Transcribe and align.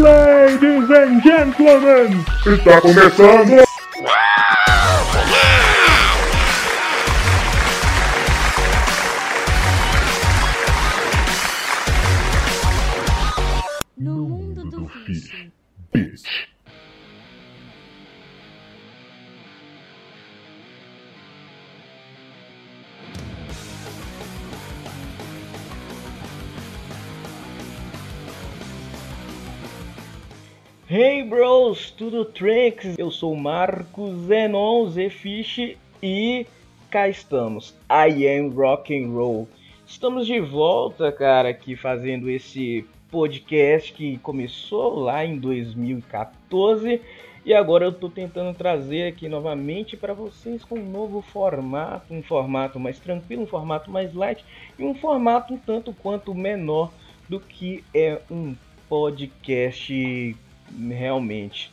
Ladies 0.00 0.90
and 0.90 1.22
gentlemen, 1.22 2.24
está 2.46 2.80
começando. 2.80 3.69
Bros, 31.30 31.92
tudo 31.92 32.24
tranks? 32.24 32.98
Eu 32.98 33.08
sou 33.08 33.36
Marcos 33.36 34.26
Zenon 34.26 34.90
Zefish 34.90 35.76
e 36.02 36.44
cá 36.90 37.08
estamos. 37.08 37.72
I 37.88 38.26
am 38.26 38.48
rock 38.48 38.92
and 38.92 39.12
roll. 39.12 39.48
Estamos 39.86 40.26
de 40.26 40.40
volta, 40.40 41.12
cara, 41.12 41.50
aqui 41.50 41.76
fazendo 41.76 42.28
esse 42.28 42.84
podcast 43.12 43.92
que 43.92 44.18
começou 44.18 44.98
lá 44.98 45.24
em 45.24 45.38
2014 45.38 47.00
e 47.46 47.54
agora 47.54 47.84
eu 47.84 47.92
tô 47.92 48.08
tentando 48.08 48.52
trazer 48.52 49.06
aqui 49.06 49.28
novamente 49.28 49.96
para 49.96 50.12
vocês 50.12 50.64
com 50.64 50.80
um 50.80 50.90
novo 50.90 51.22
formato, 51.22 52.12
um 52.12 52.24
formato 52.24 52.80
mais 52.80 52.98
tranquilo, 52.98 53.44
um 53.44 53.46
formato 53.46 53.88
mais 53.88 54.12
light 54.12 54.44
e 54.76 54.82
um 54.82 54.96
formato 54.96 55.54
um 55.54 55.58
tanto 55.58 55.92
quanto 55.92 56.34
menor 56.34 56.90
do 57.28 57.38
que 57.38 57.84
é 57.94 58.20
um 58.28 58.56
podcast 58.88 60.34
realmente. 60.78 61.72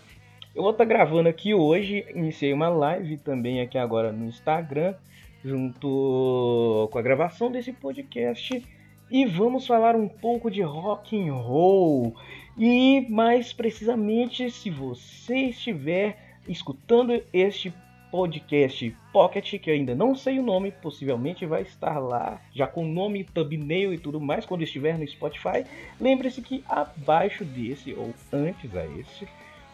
Eu 0.55 0.63
vou 0.63 0.71
estar 0.71 0.85
gravando 0.85 1.29
aqui 1.29 1.53
hoje, 1.53 2.05
iniciei 2.15 2.51
uma 2.51 2.69
live 2.69 3.17
também 3.17 3.61
aqui 3.61 3.77
agora 3.77 4.11
no 4.11 4.25
Instagram, 4.25 4.95
junto 5.43 6.89
com 6.91 6.97
a 6.97 7.01
gravação 7.01 7.51
desse 7.51 7.71
podcast 7.71 8.63
e 9.09 9.25
vamos 9.25 9.65
falar 9.65 9.95
um 9.95 10.07
pouco 10.07 10.51
de 10.51 10.61
rock 10.61 11.17
and 11.17 11.33
roll. 11.33 12.15
E 12.57 13.05
mais 13.09 13.53
precisamente, 13.53 14.49
se 14.51 14.69
você 14.69 15.37
estiver 15.49 16.17
escutando 16.47 17.21
este 17.31 17.71
podcast 17.71 17.86
Pocket, 18.11 19.59
que 19.59 19.69
eu 19.69 19.73
ainda 19.73 19.93
não 19.93 20.15
sei 20.15 20.39
o 20.39 20.43
nome, 20.43 20.71
possivelmente 20.71 21.45
vai 21.45 21.63
estar 21.63 21.99
lá, 21.99 22.41
já 22.53 22.65
com 22.67 22.85
nome, 22.85 23.23
thumbnail 23.23 23.93
e 23.93 23.97
tudo 23.97 24.19
mais, 24.19 24.45
quando 24.45 24.63
estiver 24.63 24.97
no 24.97 25.07
Spotify. 25.07 25.65
Lembre-se 25.99 26.41
que 26.41 26.63
abaixo 26.67 27.43
desse, 27.43 27.93
ou 27.93 28.13
antes 28.31 28.75
a 28.75 28.85
esse, 28.85 29.27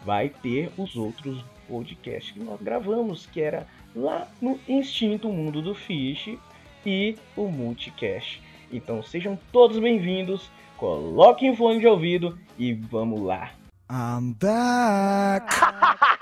vai 0.04 0.28
ter 0.28 0.70
os 0.76 0.96
outros 0.96 1.44
podcasts 1.68 2.32
que 2.32 2.40
nós 2.40 2.60
gravamos, 2.60 3.26
que 3.26 3.40
era 3.40 3.66
lá 3.94 4.28
no 4.40 4.58
Instinto 4.68 5.28
Mundo 5.28 5.62
do 5.62 5.74
Fish 5.74 6.36
e 6.84 7.16
o 7.36 7.48
Multicast. 7.48 8.42
Então 8.72 9.02
sejam 9.02 9.38
todos 9.52 9.78
bem-vindos, 9.78 10.50
coloquem 10.76 11.50
o 11.50 11.56
fone 11.56 11.80
de 11.80 11.86
ouvido 11.86 12.38
e 12.58 12.72
vamos 12.72 13.22
lá. 13.22 13.52
I'm 13.90 14.32
back. 14.32 15.46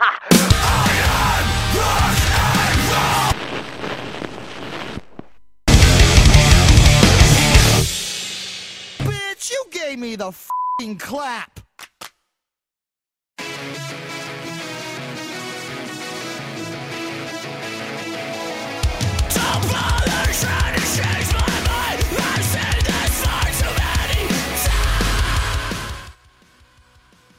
Clap. 11.12 11.60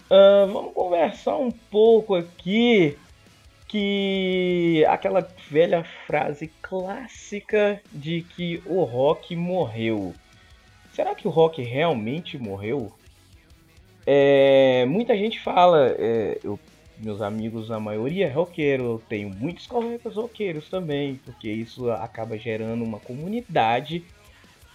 Ah, 0.09 0.45
vamos 0.45 0.73
conversar 0.73 1.37
um 1.37 1.49
pouco 1.49 2.15
aqui 2.15 2.97
que 3.73 4.85
aquela 4.87 5.27
velha 5.49 5.83
frase 6.05 6.47
clássica 6.61 7.81
de 7.91 8.21
que 8.21 8.61
o 8.67 8.83
rock 8.83 9.35
morreu. 9.35 10.13
Será 10.91 11.15
que 11.15 11.27
o 11.27 11.31
rock 11.31 11.59
realmente 11.63 12.37
morreu? 12.37 12.93
É, 14.05 14.85
muita 14.85 15.17
gente 15.17 15.39
fala, 15.39 15.95
é, 15.97 16.39
eu- 16.43 16.59
meus 16.99 17.19
amigos, 17.19 17.71
a 17.71 17.79
maioria 17.79 18.27
é 18.27 18.31
roqueiro, 18.31 18.83
eu 18.83 19.01
tenho 19.09 19.31
muitos 19.31 19.65
colegas 19.65 20.15
roqueiros 20.17 20.69
também, 20.69 21.15
porque 21.25 21.49
isso 21.49 21.89
acaba 21.89 22.37
gerando 22.37 22.83
uma 22.83 22.99
comunidade 22.99 24.05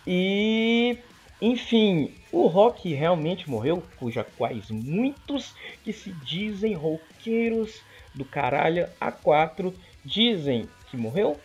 e 0.08 0.98
enfim, 1.40 2.10
o 2.32 2.48
rock 2.48 2.92
realmente 2.92 3.48
morreu, 3.48 3.80
cuja 3.96 4.24
quais 4.24 4.68
muitos 4.72 5.54
que 5.84 5.92
se 5.92 6.12
dizem 6.24 6.74
roqueiros 6.74 7.70
do 8.18 8.24
caralho 8.24 8.88
A4 9.00 9.72
dizem 10.04 10.68
que 10.90 10.96
morreu? 10.96 11.38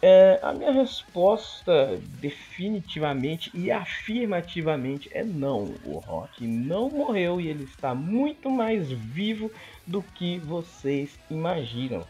É, 0.00 0.38
a 0.42 0.52
minha 0.52 0.72
resposta 0.72 1.98
definitivamente 2.20 3.50
e 3.54 3.70
afirmativamente 3.70 5.10
é 5.12 5.24
não. 5.24 5.74
O 5.84 5.98
rock 5.98 6.46
não 6.46 6.88
morreu 6.88 7.40
e 7.40 7.48
ele 7.48 7.64
está 7.64 7.94
muito 7.94 8.50
mais 8.50 8.90
vivo 8.90 9.50
do 9.86 10.02
que 10.02 10.38
vocês 10.38 11.18
imaginam. 11.30 12.04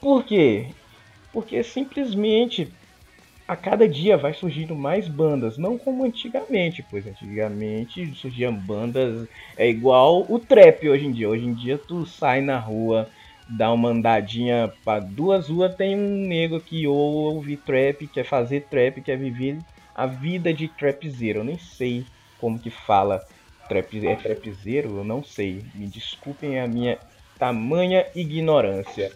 Por 0.00 0.24
quê? 0.24 0.68
Porque 1.32 1.62
simplesmente 1.62 2.72
a 3.46 3.56
cada 3.56 3.86
dia 3.86 4.16
vai 4.16 4.32
surgindo 4.32 4.74
mais 4.74 5.06
bandas, 5.06 5.58
não 5.58 5.76
como 5.76 6.04
antigamente, 6.04 6.84
pois 6.90 7.06
antigamente 7.06 8.14
surgiam 8.14 8.54
bandas 8.54 9.28
é 9.56 9.68
igual 9.68 10.24
o 10.28 10.38
trap 10.38 10.88
hoje 10.88 11.06
em 11.06 11.12
dia. 11.12 11.28
Hoje 11.28 11.44
em 11.44 11.52
dia 11.52 11.76
tu 11.76 12.06
sai 12.06 12.40
na 12.40 12.58
rua, 12.58 13.08
dá 13.48 13.72
uma 13.72 13.90
andadinha 13.90 14.72
para 14.84 15.00
duas 15.00 15.48
ruas, 15.48 15.74
tem 15.74 15.96
um 15.96 16.26
nego 16.26 16.60
que 16.60 16.86
ouve 16.86 17.56
trap, 17.56 18.06
quer 18.08 18.24
fazer 18.24 18.62
trap, 18.70 19.00
quer 19.02 19.18
viver 19.18 19.58
a 19.94 20.06
vida 20.06 20.52
de 20.52 20.68
trapzeiro. 20.68 21.40
Eu 21.40 21.44
nem 21.44 21.58
sei 21.58 22.04
como 22.40 22.58
que 22.58 22.70
fala 22.70 23.24
trap, 23.68 24.06
é 24.06 24.16
trapzeiro, 24.16 24.96
eu 24.98 25.04
não 25.04 25.22
sei. 25.22 25.64
Me 25.74 25.86
desculpem 25.86 26.58
a 26.58 26.66
minha 26.66 26.98
tamanha 27.38 28.06
ignorância. 28.14 29.12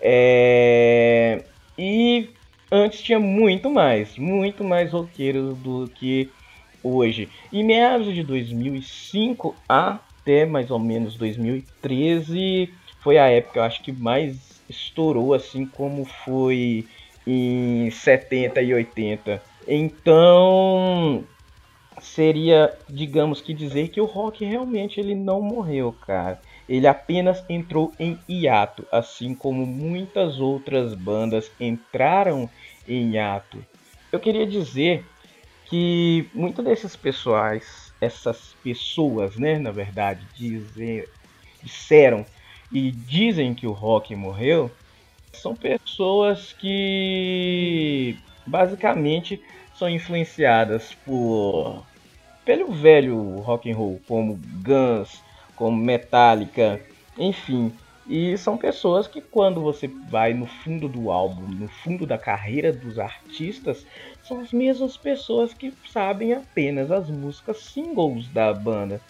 É... 0.00 1.44
E 1.78 2.28
antes 2.70 3.02
tinha 3.02 3.18
muito 3.18 3.70
mais, 3.70 4.16
muito 4.16 4.64
mais 4.64 4.92
roqueiros 4.92 5.56
do 5.58 5.88
que 5.94 6.30
hoje. 6.82 7.28
Em 7.52 7.64
meados 7.64 8.12
de 8.14 8.22
2005 8.22 9.54
até 9.68 10.44
mais 10.44 10.70
ou 10.70 10.78
menos 10.78 11.16
2013 11.16 12.72
foi 13.02 13.18
a 13.18 13.28
época, 13.28 13.58
eu 13.58 13.64
acho 13.64 13.82
que 13.82 13.92
mais 13.92 14.62
estourou, 14.68 15.34
assim 15.34 15.66
como 15.66 16.04
foi 16.04 16.86
em 17.26 17.90
70 17.90 18.62
e 18.62 18.72
80. 18.72 19.42
Então 19.66 21.24
seria, 22.00 22.74
digamos 22.88 23.40
que 23.40 23.54
dizer 23.54 23.88
que 23.88 24.00
o 24.00 24.04
rock 24.06 24.44
realmente 24.44 24.98
ele 24.98 25.14
não 25.14 25.40
morreu, 25.40 25.92
cara. 26.06 26.40
Ele 26.68 26.86
apenas 26.86 27.44
entrou 27.48 27.92
em 27.98 28.18
hiato, 28.28 28.86
assim 28.90 29.34
como 29.34 29.66
muitas 29.66 30.40
outras 30.40 30.94
bandas 30.94 31.50
entraram 31.60 32.48
em 32.88 33.12
hiato. 33.12 33.64
Eu 34.10 34.20
queria 34.20 34.46
dizer 34.46 35.04
que 35.66 36.28
muitos 36.34 36.64
desses 36.64 36.94
pessoais, 36.94 37.92
essas 38.00 38.54
pessoas, 38.62 39.36
né, 39.36 39.58
na 39.58 39.70
verdade, 39.70 40.26
dizem, 40.36 41.04
disseram 41.62 42.26
e 42.72 42.90
dizem 42.90 43.54
que 43.54 43.66
o 43.66 43.72
rock 43.72 44.14
morreu, 44.16 44.70
são 45.32 45.54
pessoas 45.54 46.52
que 46.52 48.16
basicamente 48.46 49.42
são 49.74 49.88
influenciadas 49.88 50.94
por 51.04 51.84
pelo 52.44 52.72
velho 52.72 53.38
rock 53.38 53.70
and 53.70 53.76
roll, 53.76 54.00
como 54.06 54.38
Guns, 54.64 55.22
como 55.54 55.76
Metallica, 55.76 56.80
enfim. 57.16 57.72
E 58.06 58.36
são 58.36 58.56
pessoas 58.56 59.06
que 59.06 59.20
quando 59.20 59.60
você 59.60 59.86
vai 59.86 60.34
no 60.34 60.46
fundo 60.46 60.88
do 60.88 61.10
álbum, 61.10 61.42
no 61.42 61.68
fundo 61.68 62.04
da 62.04 62.18
carreira 62.18 62.72
dos 62.72 62.98
artistas, 62.98 63.86
são 64.24 64.40
as 64.40 64.52
mesmas 64.52 64.96
pessoas 64.96 65.54
que 65.54 65.72
sabem 65.88 66.32
apenas 66.32 66.90
as 66.90 67.08
músicas 67.08 67.58
singles 67.58 68.26
da 68.28 68.52
banda. 68.52 69.00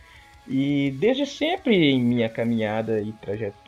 E 0.47 0.91
desde 0.99 1.25
sempre 1.25 1.75
em 1.77 2.03
minha 2.03 2.29
caminhada 2.29 3.01
e 3.01 3.13
trajetória 3.13 3.63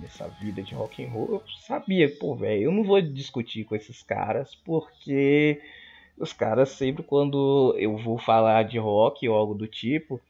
nessa 0.00 0.28
vida 0.28 0.62
de 0.62 0.74
rock 0.74 1.04
and 1.04 1.10
roll, 1.10 1.32
eu 1.32 1.42
sabia, 1.66 2.08
pô, 2.18 2.36
velho, 2.36 2.64
eu 2.64 2.72
não 2.72 2.84
vou 2.84 3.00
discutir 3.00 3.64
com 3.64 3.74
esses 3.74 4.02
caras 4.02 4.54
porque 4.64 5.60
os 6.16 6.32
caras 6.32 6.70
sempre 6.70 7.02
quando 7.02 7.74
eu 7.78 7.96
vou 7.96 8.18
falar 8.18 8.64
de 8.64 8.78
rock 8.78 9.28
ou 9.28 9.36
algo 9.36 9.54
do 9.54 9.66
tipo, 9.66 10.20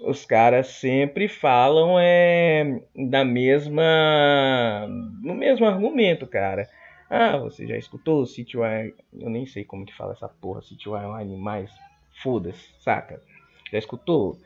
os 0.00 0.24
caras 0.24 0.68
sempre 0.68 1.28
falam 1.28 1.98
é 1.98 2.80
da 2.94 3.24
mesma 3.24 4.86
no 5.22 5.34
mesmo 5.34 5.66
argumento, 5.66 6.26
cara. 6.26 6.68
Ah, 7.08 7.36
você 7.36 7.66
já 7.66 7.76
escutou 7.76 8.22
o 8.22 8.26
City 8.26 8.56
Wine? 8.56 8.94
Eu 9.18 9.28
nem 9.28 9.44
sei 9.44 9.64
como 9.64 9.84
que 9.84 9.94
fala 9.94 10.12
essa 10.12 10.28
porra, 10.28 10.62
City 10.62 10.88
Wine 10.88 11.36
mais 11.36 11.70
foda-se, 12.22 12.68
saca? 12.78 13.20
Já 13.70 13.78
escutou? 13.78 14.38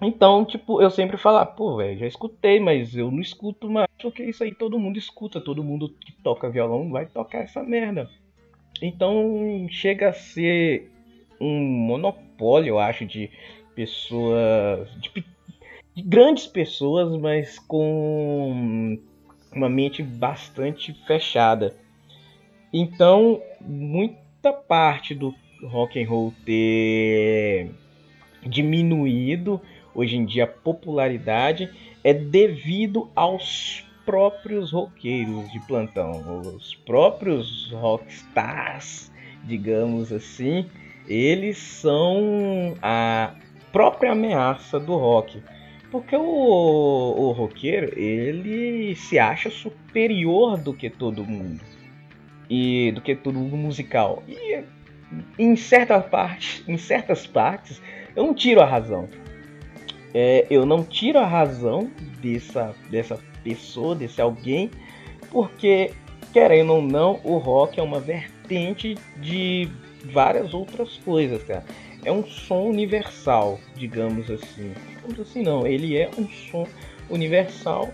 Então, 0.00 0.44
tipo, 0.44 0.80
eu 0.80 0.90
sempre 0.90 1.16
falo, 1.16 1.38
ah, 1.38 1.46
pô, 1.46 1.76
velho, 1.76 1.98
já 1.98 2.06
escutei, 2.06 2.60
mas 2.60 2.94
eu 2.94 3.10
não 3.10 3.20
escuto 3.20 3.68
mais, 3.68 3.88
porque 4.00 4.22
isso 4.22 4.44
aí 4.44 4.54
todo 4.54 4.78
mundo 4.78 4.96
escuta, 4.96 5.40
todo 5.40 5.64
mundo 5.64 5.88
que 5.88 6.12
toca 6.22 6.48
violão 6.48 6.90
vai 6.90 7.06
tocar 7.06 7.38
essa 7.38 7.62
merda. 7.62 8.08
Então, 8.80 9.66
chega 9.68 10.10
a 10.10 10.12
ser 10.12 10.88
um 11.40 11.60
monopólio, 11.60 12.70
eu 12.70 12.78
acho, 12.78 13.04
de 13.04 13.28
pessoas, 13.74 14.88
de, 15.00 15.24
de 15.96 16.02
grandes 16.02 16.46
pessoas, 16.46 17.16
mas 17.16 17.58
com 17.58 18.98
uma 19.52 19.68
mente 19.68 20.00
bastante 20.00 20.92
fechada. 21.06 21.74
Então, 22.72 23.42
muita 23.60 24.52
parte 24.52 25.12
do 25.12 25.34
rock 25.64 26.00
and 26.00 26.08
roll 26.08 26.32
ter 26.44 27.70
diminuído 28.46 29.60
hoje 29.98 30.16
em 30.16 30.24
dia 30.24 30.46
popularidade 30.46 31.68
é 32.04 32.14
devido 32.14 33.10
aos 33.16 33.84
próprios 34.06 34.70
roqueiros 34.70 35.50
de 35.50 35.58
plantão, 35.66 36.40
os 36.40 36.74
próprios 36.86 37.70
rockstars, 37.72 39.10
digamos 39.42 40.12
assim, 40.12 40.66
eles 41.08 41.58
são 41.58 42.74
a 42.80 43.34
própria 43.72 44.12
ameaça 44.12 44.78
do 44.78 44.96
rock. 44.96 45.42
Porque 45.90 46.14
o, 46.14 46.22
o 46.22 47.32
roqueiro, 47.32 47.98
ele 47.98 48.94
se 48.94 49.18
acha 49.18 49.50
superior 49.50 50.58
do 50.58 50.72
que 50.72 50.88
todo 50.88 51.24
mundo. 51.24 51.60
E 52.48 52.92
do 52.92 53.00
que 53.00 53.16
todo 53.16 53.38
mundo 53.38 53.56
musical. 53.56 54.22
E 54.28 54.62
em 55.38 55.56
certa 55.56 55.98
parte, 56.00 56.62
em 56.68 56.76
certas 56.76 57.26
partes, 57.26 57.80
eu 58.14 58.26
não 58.26 58.34
tiro 58.34 58.60
a 58.60 58.66
razão. 58.66 59.08
É, 60.14 60.46
eu 60.50 60.64
não 60.64 60.82
tiro 60.82 61.18
a 61.18 61.26
razão 61.26 61.90
dessa, 62.20 62.74
dessa 62.90 63.18
pessoa, 63.44 63.94
desse 63.94 64.20
alguém, 64.20 64.70
porque, 65.30 65.92
querendo 66.32 66.74
ou 66.74 66.82
não, 66.82 67.20
o 67.24 67.36
rock 67.38 67.78
é 67.78 67.82
uma 67.82 68.00
vertente 68.00 68.96
de 69.20 69.68
várias 70.04 70.54
outras 70.54 70.96
coisas, 70.98 71.42
cara. 71.44 71.64
É 72.04 72.12
um 72.12 72.24
som 72.24 72.62
universal, 72.62 73.58
digamos 73.76 74.30
assim. 74.30 74.72
Digamos 74.88 75.20
assim, 75.20 75.42
não. 75.42 75.66
Ele 75.66 75.96
é 75.96 76.08
um 76.16 76.28
som 76.28 76.66
universal 77.10 77.92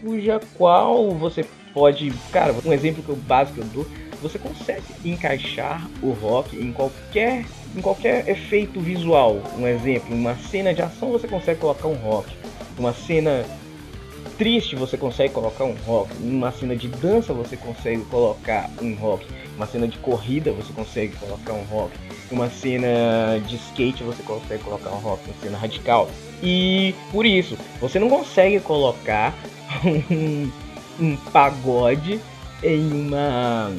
cuja 0.00 0.40
qual 0.56 1.12
você 1.12 1.44
pode, 1.74 2.12
cara, 2.32 2.54
um 2.64 2.72
exemplo 2.72 3.02
que 3.02 3.08
eu 3.08 3.16
básico 3.16 3.60
eu 3.60 3.64
dou, 3.66 3.86
você 4.22 4.38
consegue 4.38 4.84
encaixar 5.04 5.86
o 6.00 6.12
rock 6.12 6.56
em 6.56 6.72
qualquer 6.72 7.44
em 7.76 7.80
qualquer 7.80 8.28
efeito 8.28 8.80
visual. 8.80 9.42
Um 9.58 9.66
exemplo, 9.66 10.14
uma 10.14 10.36
cena 10.36 10.72
de 10.72 10.80
ação 10.80 11.10
você 11.10 11.26
consegue 11.26 11.60
colocar 11.60 11.88
um 11.88 11.94
rock. 11.94 12.32
Uma 12.78 12.94
cena 12.94 13.44
triste 14.38 14.76
você 14.76 14.96
consegue 14.96 15.34
colocar 15.34 15.64
um 15.64 15.74
rock. 15.84 16.14
Uma 16.20 16.52
cena 16.52 16.76
de 16.76 16.86
dança 16.88 17.32
você 17.32 17.56
consegue 17.56 18.02
colocar 18.04 18.70
um 18.80 18.94
rock. 18.94 19.26
Uma 19.56 19.66
cena 19.66 19.88
de 19.88 19.98
corrida 19.98 20.52
você 20.52 20.72
consegue 20.72 21.16
colocar 21.16 21.52
um 21.52 21.64
rock. 21.64 21.92
Uma 22.30 22.48
cena 22.48 23.40
de 23.46 23.56
skate 23.56 24.02
você 24.02 24.22
consegue 24.22 24.62
colocar 24.62 24.90
um 24.90 24.98
rock, 24.98 25.24
uma 25.26 25.34
cena 25.42 25.58
radical. 25.58 26.08
E 26.42 26.94
por 27.10 27.26
isso, 27.26 27.56
você 27.80 27.98
não 27.98 28.08
consegue 28.08 28.60
colocar 28.60 29.34
um, 29.84 30.50
um 30.98 31.16
pagode 31.16 32.20
em 32.62 32.92
uma 32.92 33.72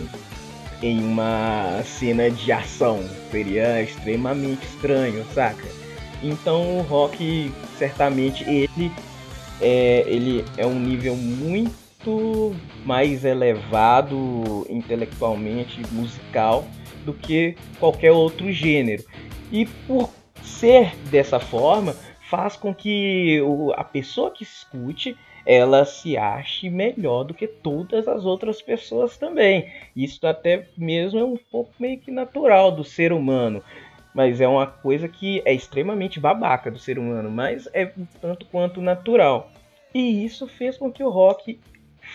em 0.81 0.99
uma 1.03 1.81
cena 1.83 2.29
de 2.29 2.51
ação. 2.51 3.03
Seria 3.31 3.81
extremamente 3.81 4.65
estranho, 4.65 5.25
saca? 5.33 5.65
Então 6.21 6.77
o 6.77 6.81
rock 6.81 7.51
certamente 7.77 8.43
ele 8.43 8.91
é, 9.61 10.03
ele 10.05 10.45
é 10.57 10.65
um 10.65 10.79
nível 10.79 11.15
muito 11.15 12.55
mais 12.85 13.23
elevado 13.25 14.65
intelectualmente, 14.69 15.81
musical, 15.91 16.67
do 17.05 17.13
que 17.13 17.55
qualquer 17.79 18.11
outro 18.11 18.51
gênero. 18.51 19.03
E 19.51 19.65
por 19.65 20.09
ser 20.43 20.95
dessa 21.09 21.39
forma, 21.39 21.95
faz 22.29 22.55
com 22.55 22.73
que 22.73 23.41
a 23.75 23.83
pessoa 23.83 24.31
que 24.31 24.43
escute 24.43 25.17
ela 25.45 25.85
se 25.85 26.17
ache 26.17 26.69
melhor 26.69 27.23
do 27.23 27.33
que 27.33 27.47
todas 27.47 28.07
as 28.07 28.25
outras 28.25 28.61
pessoas 28.61 29.17
também. 29.17 29.71
Isso 29.95 30.25
até 30.25 30.67
mesmo 30.77 31.19
é 31.19 31.23
um 31.23 31.37
pouco 31.37 31.71
meio 31.79 31.99
que 31.99 32.11
natural 32.11 32.71
do 32.71 32.83
ser 32.83 33.13
humano. 33.13 33.63
Mas 34.13 34.39
é 34.39 34.47
uma 34.47 34.65
coisa 34.65 35.07
que 35.07 35.41
é 35.45 35.53
extremamente 35.53 36.19
babaca 36.19 36.71
do 36.71 36.79
ser 36.79 36.97
humano, 36.97 37.29
mas 37.29 37.67
é 37.73 37.91
tanto 38.21 38.45
quanto 38.45 38.81
natural. 38.81 39.51
E 39.93 40.25
isso 40.25 40.47
fez 40.47 40.77
com 40.77 40.91
que 40.91 41.03
o 41.03 41.09
rock 41.09 41.59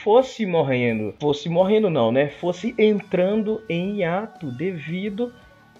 fosse 0.03 0.47
morrendo. 0.47 1.15
Fosse 1.21 1.49
morrendo 1.49 1.91
não, 1.91 2.11
né? 2.11 2.29
Fosse 2.29 2.75
entrando 2.79 3.62
em 3.69 3.99
hiato 3.99 4.50
devido 4.50 5.33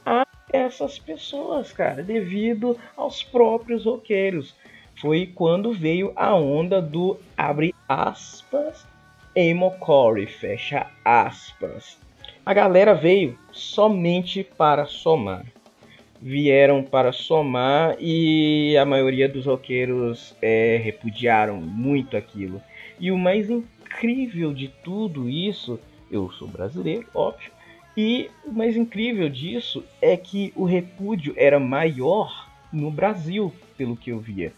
a 0.05 0.26
essas 0.53 0.99
pessoas, 0.99 1.73
cara, 1.73 2.03
devido 2.03 2.76
aos 2.96 3.23
próprios 3.23 3.85
roqueiros 3.85 4.55
foi 5.00 5.26
quando 5.26 5.73
veio 5.73 6.12
a 6.14 6.35
onda 6.35 6.81
do 6.81 7.19
abre 7.37 7.75
aspas 7.88 8.87
emo 9.35 9.70
core, 9.79 10.26
fecha 10.26 10.87
aspas. 11.05 11.99
A 12.44 12.52
galera 12.52 12.94
veio 12.94 13.38
somente 13.52 14.43
para 14.43 14.87
somar. 14.87 15.47
Vieram 16.20 16.82
para 16.82 17.12
somar 17.12 17.97
e 17.99 18.76
a 18.76 18.85
maioria 18.85 19.29
dos 19.29 19.47
roqueiros 19.47 20.37
é, 20.43 20.79
repudiaram 20.82 21.56
muito 21.56 22.17
aquilo. 22.17 22.61
E 22.99 23.11
o 23.11 23.17
mais 23.17 23.49
incrível 23.49 24.53
de 24.53 24.69
tudo 24.69 25.29
isso, 25.31 25.81
eu 26.11 26.31
sou 26.32 26.46
brasileiro, 26.46 27.06
óbvio, 27.14 27.50
e 27.96 28.29
o 28.44 28.53
mais 28.53 28.76
incrível 28.76 29.31
disso 29.31 29.82
é 30.03 30.17
que 30.17 30.53
o 30.55 30.64
repúdio 30.64 31.32
era 31.37 31.58
maior 31.58 32.51
no 32.70 32.91
Brasil, 32.91 33.53
pelo 33.79 33.96
que 33.96 34.10
eu 34.10 34.19
via. 34.19 34.53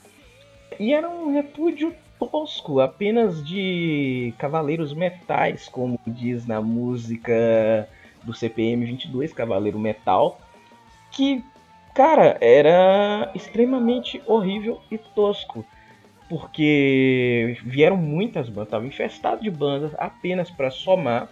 E 0.78 0.92
era 0.92 1.08
um 1.08 1.32
repúdio 1.32 1.94
tosco, 2.18 2.80
apenas 2.80 3.44
de 3.44 4.32
cavaleiros 4.38 4.94
metais, 4.94 5.68
como 5.68 5.98
diz 6.06 6.46
na 6.46 6.60
música 6.60 7.88
do 8.22 8.32
CPM 8.32 8.84
22, 8.84 9.32
Cavaleiro 9.32 9.78
Metal, 9.78 10.40
que, 11.10 11.44
cara, 11.94 12.38
era 12.40 13.30
extremamente 13.34 14.22
horrível 14.26 14.80
e 14.90 14.98
tosco. 14.98 15.64
Porque 16.28 17.58
vieram 17.64 17.96
muitas 17.96 18.48
bandas, 18.48 18.68
estava 18.68 18.86
infestado 18.86 19.42
de 19.42 19.50
bandas 19.50 19.92
apenas 19.98 20.50
para 20.50 20.70
somar. 20.70 21.28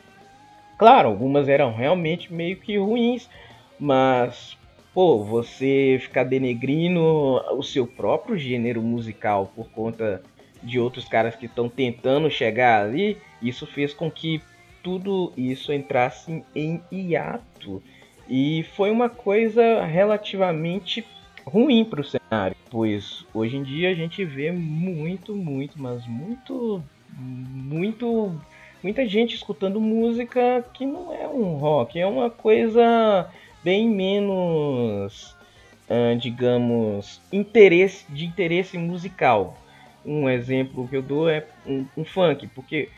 Claro, 0.77 1.09
algumas 1.09 1.49
eram 1.49 1.75
realmente 1.75 2.33
meio 2.33 2.57
que 2.57 2.77
ruins, 2.77 3.31
mas 3.79 4.59
pô, 4.95 5.23
você 5.25 5.99
ficar 6.01 6.25
denegrindo 6.25 7.01
o 7.57 7.63
seu 7.63 7.87
próprio 7.87 8.37
gênero 8.37 8.83
musical 8.83 9.53
por 9.55 9.71
conta 9.71 10.23
de 10.63 10.79
outros 10.79 11.09
caras 11.09 11.35
que 11.37 11.47
estão 11.47 11.69
tentando 11.69 12.31
chegar 12.31 12.83
ali, 12.83 13.17
isso 13.41 13.67
fez 13.67 13.95
com 13.95 14.11
que 14.11 14.43
tudo 14.83 15.33
isso 15.37 15.73
entrasse 15.73 16.45
em 16.55 16.83
hiato. 16.91 17.83
E 18.29 18.65
foi 18.77 18.91
uma 18.91 19.09
coisa 19.09 19.85
relativamente 19.85 21.05
ruim 21.45 21.85
para 21.85 22.01
o 22.01 22.05
cenário, 22.05 22.57
pois 22.71 23.25
hoje 23.35 23.57
em 23.57 23.63
dia 23.63 23.91
a 23.91 23.95
gente 23.95 24.25
vê 24.25 24.53
muito, 24.53 25.35
muito, 25.35 25.81
mas 25.81 26.07
muito, 26.07 26.83
muito, 27.19 28.39
muita 28.83 29.07
gente 29.07 29.35
escutando 29.35 29.81
música 29.81 30.65
que 30.75 30.87
não 30.87 31.13
é 31.13 31.27
um 31.27 31.57
rock, 31.57 31.99
é 31.99 32.07
uma 32.07 32.31
coisa 32.31 33.29
bem 33.63 33.89
menos, 33.89 35.37
uh, 35.89 36.17
digamos, 36.19 37.21
interesse 37.33 38.11
de 38.11 38.27
interesse 38.27 38.79
musical. 38.79 39.57
Um 40.05 40.29
exemplo 40.29 40.89
que 40.89 40.97
eu 40.97 41.03
dou 41.03 41.29
é 41.29 41.47
um, 41.67 41.87
um, 41.97 42.05
funk, 42.05 42.47
porque 42.49 42.89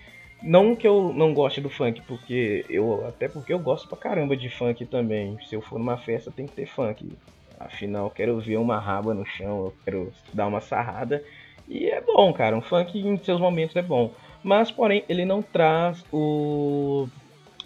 não 0.42 0.76
que 0.76 0.86
eu 0.86 1.12
não 1.12 1.34
goste 1.34 1.60
do 1.60 1.68
funk, 1.68 2.00
porque 2.02 2.64
eu 2.68 3.06
até 3.06 3.28
porque 3.28 3.52
eu 3.52 3.58
gosto 3.58 3.88
pra 3.88 3.98
caramba 3.98 4.36
de 4.36 4.48
funk 4.48 4.84
também. 4.86 5.36
Se 5.48 5.54
eu 5.54 5.60
for 5.60 5.78
numa 5.78 5.96
festa 5.96 6.30
tem 6.30 6.46
que 6.46 6.54
ter 6.54 6.66
funk. 6.66 7.10
Afinal, 7.58 8.10
quero 8.10 8.40
ver 8.40 8.56
uma 8.56 8.78
raba 8.78 9.14
no 9.14 9.24
chão, 9.24 9.66
eu 9.66 9.74
quero 9.84 10.12
dar 10.32 10.46
uma 10.46 10.60
sarrada. 10.60 11.24
E 11.68 11.86
é 11.86 12.00
bom, 12.00 12.32
cara. 12.32 12.56
Um 12.56 12.60
funk 12.60 12.98
em 12.98 13.16
seus 13.18 13.40
momentos 13.40 13.76
é 13.76 13.82
bom. 13.82 14.12
Mas, 14.42 14.70
porém, 14.70 15.04
ele 15.08 15.24
não 15.24 15.40
traz 15.42 16.04
o. 16.12 17.08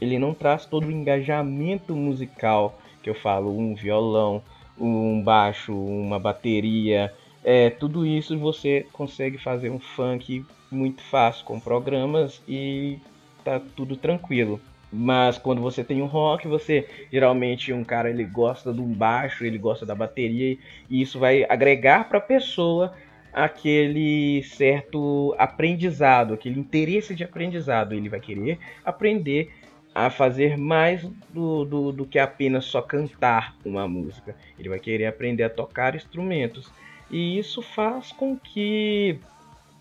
Ele 0.01 0.19
não 0.19 0.35
traz 0.35 0.67
todo 0.67 0.87
o 0.87 0.93
engajamento 0.93 1.97
musical 1.97 2.79
que 3.07 3.11
eu 3.11 3.15
falo, 3.15 3.57
um 3.57 3.73
violão, 3.73 4.43
um 4.77 5.23
baixo, 5.23 5.73
uma 5.73 6.19
bateria, 6.19 7.15
é, 7.45 7.71
tudo 7.71 8.05
isso 8.05 8.37
você 8.37 8.85
consegue 8.93 9.39
fazer 9.39 9.71
um 9.71 9.79
funk 9.79 10.45
muito 10.69 11.01
fácil 11.03 11.45
com 11.45 11.61
programas 11.61 12.43
e 12.49 12.99
tá 13.45 13.61
tudo 13.77 13.97
tranquilo. 13.97 14.61
Mas 14.93 15.39
quando 15.39 15.61
você 15.61 15.85
tem 15.85 16.03
um 16.03 16.07
rock, 16.07 16.49
você 16.49 16.89
geralmente 17.13 17.73
um 17.73 17.85
cara 17.85 18.11
ele 18.11 18.25
gosta 18.25 18.73
do 18.73 18.83
baixo, 18.83 19.45
ele 19.45 19.57
gosta 19.57 19.87
da 19.87 19.95
bateria 19.95 20.59
e 20.91 21.01
isso 21.01 21.21
vai 21.21 21.47
agregar 21.49 22.09
para 22.09 22.19
a 22.19 22.21
pessoa 22.21 22.93
aquele 23.33 24.43
certo 24.43 25.33
aprendizado, 25.39 26.35
aquele 26.35 26.59
interesse 26.59 27.15
de 27.15 27.23
aprendizado. 27.23 27.95
Ele 27.95 28.09
vai 28.09 28.19
querer 28.19 28.59
aprender 28.85 29.53
a 29.97 30.11
fazer 30.11 30.59
mais 30.59 31.03
do, 31.31 31.65
do, 31.65 31.91
do 31.91 32.05
que 32.05 32.19
apenas 32.19 32.67
só 32.67 32.83
cantar 32.83 33.57
uma 33.65 33.89
música. 33.89 34.37
Ele 34.59 34.69
vai 34.69 34.79
querer 34.79 35.07
aprender 35.07 35.45
a 35.45 35.49
tocar 35.49 35.95
instrumentos. 35.97 36.71
E 37.11 37.39
isso 37.39 37.63
faz 37.63 38.13
com 38.13 38.37
que 38.37 39.19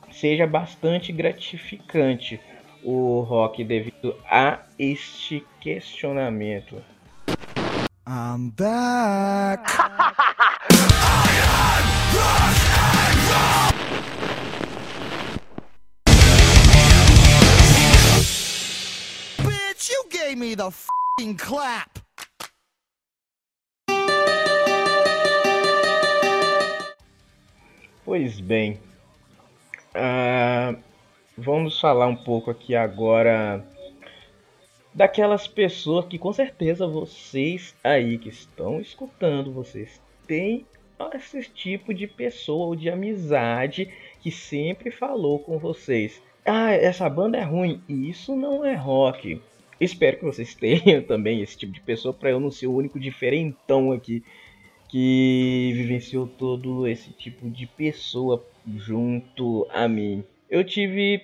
seja 0.10 0.48
bastante 0.48 1.12
gratificante 1.12 2.40
o 2.82 3.20
rock 3.28 3.62
devido 3.62 4.16
a 4.32 4.60
este 4.80 5.46
questionamento. 5.60 6.82
I'm 8.08 8.52
back. 8.52 9.66
You 19.88 20.06
gave 20.10 20.36
me 20.36 20.56
the 20.56 20.72
fing 21.20 21.36
clap. 21.36 21.90
Pois 28.04 28.40
bem, 28.40 28.80
ah, 29.94 30.74
vamos 31.38 31.80
falar 31.80 32.08
um 32.08 32.16
pouco 32.16 32.50
aqui 32.50 32.76
agora 32.76 33.64
daquelas 34.92 35.48
pessoas 35.48 36.06
que 36.06 36.18
com 36.18 36.34
certeza 36.34 36.88
vocês 36.88 37.76
aí 37.84 38.18
que 38.18 38.30
estão 38.30 38.82
escutando, 38.82 39.52
vocês 39.52 40.02
têm 40.26 40.66
esse 41.14 41.44
tipo 41.44 41.94
de 41.94 42.08
pessoa 42.08 42.68
ou 42.68 42.76
de 42.76 42.90
amizade 42.90 43.94
que 44.22 44.32
sempre 44.32 44.90
falou 44.90 45.38
com 45.38 45.60
vocês. 45.60 46.20
Ah, 46.44 46.72
essa 46.72 47.08
banda 47.08 47.38
é 47.38 47.44
ruim. 47.44 47.84
Isso 47.88 48.36
não 48.36 48.66
é 48.66 48.74
rock. 48.74 49.42
Espero 49.80 50.18
que 50.18 50.26
vocês 50.26 50.54
tenham 50.56 51.02
também 51.02 51.42
esse 51.42 51.58
tipo 51.58 51.74
de 51.74 51.82
pessoa 51.82 52.14
para 52.14 52.30
eu 52.30 52.40
não 52.40 52.52
ser 52.52 52.68
o 52.68 52.76
único 52.76 53.00
diferentão 53.00 53.92
aqui 53.92 54.24
que 54.88 55.72
vivenciou 55.76 56.28
todo 56.28 56.88
esse 56.88 57.12
tipo 57.12 57.50
de 57.50 57.66
pessoa 57.66 58.46
junto 58.78 59.68
a 59.74 59.88
mim. 59.88 60.24
Eu 60.50 60.64
tive 60.64 61.24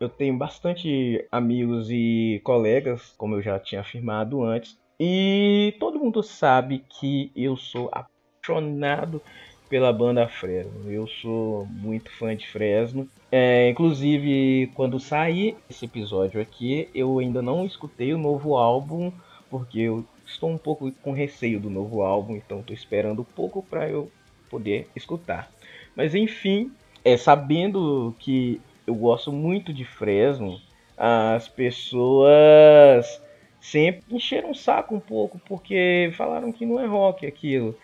eu 0.00 0.08
tenho 0.08 0.34
bastante 0.34 1.26
amigos 1.30 1.90
e 1.90 2.40
colegas, 2.42 3.12
como 3.18 3.34
eu 3.34 3.42
já 3.42 3.58
tinha 3.58 3.82
afirmado 3.82 4.42
antes, 4.42 4.78
e 4.98 5.74
todo 5.78 5.98
mundo 5.98 6.22
sabe 6.22 6.82
que 6.88 7.30
eu 7.36 7.54
sou 7.54 7.90
apaixonado 7.92 9.20
pela 9.68 9.92
banda 9.92 10.26
Fresno. 10.26 10.90
Eu 10.90 11.06
sou 11.06 11.66
muito 11.66 12.10
fã 12.10 12.34
de 12.34 12.48
Fresno. 12.48 13.06
É, 13.32 13.70
inclusive, 13.70 14.72
quando 14.74 14.98
sair 14.98 15.56
esse 15.68 15.84
episódio 15.84 16.40
aqui, 16.40 16.88
eu 16.94 17.18
ainda 17.18 17.40
não 17.40 17.64
escutei 17.64 18.12
o 18.12 18.18
novo 18.18 18.56
álbum, 18.56 19.12
porque 19.48 19.80
eu 19.80 20.04
estou 20.26 20.50
um 20.50 20.58
pouco 20.58 20.90
com 21.02 21.12
receio 21.12 21.60
do 21.60 21.70
novo 21.70 22.02
álbum, 22.02 22.36
então 22.36 22.60
estou 22.60 22.74
esperando 22.74 23.22
um 23.22 23.24
pouco 23.24 23.62
para 23.62 23.88
eu 23.88 24.10
poder 24.48 24.88
escutar. 24.96 25.50
Mas 25.94 26.14
enfim, 26.14 26.72
é, 27.04 27.16
sabendo 27.16 28.14
que 28.18 28.60
eu 28.86 28.94
gosto 28.94 29.30
muito 29.32 29.72
de 29.72 29.84
Fresno, 29.84 30.60
as 30.96 31.48
pessoas 31.48 33.22
sempre 33.60 34.02
encheram 34.10 34.50
o 34.50 34.54
saco 34.54 34.94
um 34.94 35.00
pouco 35.00 35.40
porque 35.46 36.12
falaram 36.16 36.52
que 36.52 36.66
não 36.66 36.80
é 36.80 36.86
rock 36.86 37.26
aquilo. 37.26 37.76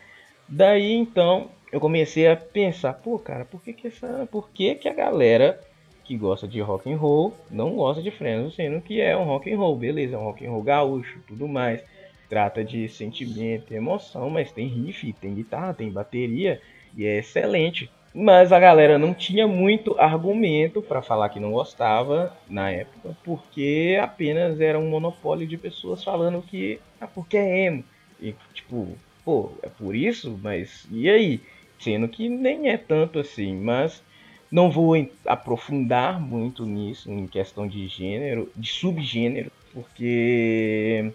Daí 0.48 0.92
então 0.92 1.50
eu 1.72 1.80
comecei 1.80 2.28
a 2.28 2.36
pensar, 2.36 2.92
pô, 2.94 3.18
cara, 3.18 3.44
por 3.44 3.62
que 3.62 3.72
que 3.72 3.88
essa, 3.88 4.28
por 4.30 4.50
que 4.50 4.74
que 4.74 4.88
a 4.88 4.94
galera 4.94 5.60
que 6.04 6.16
gosta 6.16 6.46
de 6.46 6.60
rock 6.60 6.90
and 6.90 6.96
roll 6.96 7.34
não 7.50 7.74
gosta 7.74 8.02
de 8.02 8.10
Fresno, 8.10 8.50
sendo 8.50 8.80
que 8.80 9.00
é 9.00 9.16
um 9.16 9.24
rock 9.24 9.52
and 9.52 9.58
roll, 9.58 9.76
beleza, 9.76 10.14
é 10.14 10.18
um 10.18 10.24
rock 10.24 10.46
and 10.46 10.50
roll 10.50 10.62
gaúcho, 10.62 11.20
tudo 11.26 11.48
mais. 11.48 11.82
Trata 12.28 12.64
de 12.64 12.88
sentimento 12.88 13.72
emoção, 13.72 14.30
mas 14.30 14.50
tem 14.50 14.66
riff, 14.66 15.12
tem 15.14 15.34
guitarra, 15.34 15.74
tem 15.74 15.90
bateria 15.90 16.60
e 16.96 17.04
é 17.04 17.18
excelente. 17.18 17.90
Mas 18.14 18.50
a 18.50 18.58
galera 18.58 18.98
não 18.98 19.12
tinha 19.12 19.46
muito 19.46 19.94
argumento 19.98 20.80
para 20.80 21.02
falar 21.02 21.28
que 21.28 21.38
não 21.38 21.52
gostava 21.52 22.34
na 22.48 22.70
época, 22.70 23.16
porque 23.22 23.98
apenas 24.00 24.58
era 24.60 24.78
um 24.78 24.88
monopólio 24.88 25.46
de 25.46 25.58
pessoas 25.58 26.02
falando 26.02 26.40
que 26.40 26.80
ah, 27.00 27.06
porque 27.06 27.36
é 27.36 27.66
emo. 27.66 27.84
E 28.20 28.34
tipo, 28.54 28.96
pô, 29.24 29.52
é 29.62 29.68
por 29.68 29.94
isso? 29.94 30.38
Mas 30.42 30.86
e 30.90 31.10
aí? 31.10 31.40
Sendo 31.78 32.08
que 32.08 32.28
nem 32.28 32.70
é 32.70 32.76
tanto 32.76 33.18
assim, 33.18 33.54
mas 33.54 34.02
não 34.50 34.70
vou 34.70 34.94
aprofundar 35.26 36.20
muito 36.20 36.64
nisso, 36.64 37.10
em 37.10 37.26
questão 37.26 37.66
de 37.66 37.86
gênero, 37.88 38.50
de 38.56 38.68
subgênero, 38.68 39.50
porque 39.72 41.12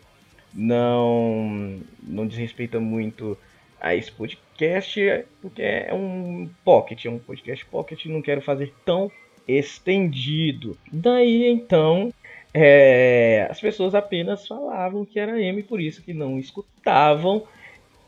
não, 0.54 1.80
não 2.04 2.28
desrespeita 2.28 2.80
muito 2.80 3.38
a 3.80 3.96
esse 3.96 4.12
podcast, 4.12 5.26
porque 5.42 5.62
é 5.62 5.94
um 5.94 6.50
pocket, 6.64 7.06
é 7.06 7.10
um 7.10 7.18
podcast 7.18 7.66
pocket, 7.66 8.06
não 8.06 8.22
quero 8.22 8.42
fazer 8.42 8.74
tão 8.86 9.12
estendido. 9.48 10.78
Daí 10.92 11.48
então, 11.48 12.14
é, 12.54 13.48
as 13.50 13.60
pessoas 13.60 13.96
apenas 13.96 14.48
falavam 14.48 15.06
que 15.06 15.20
era 15.20 15.42
M, 15.42 15.64
por 15.64 15.82
isso 15.82 16.04
que 16.04 16.14
não 16.14 16.38
escutavam 16.38 17.44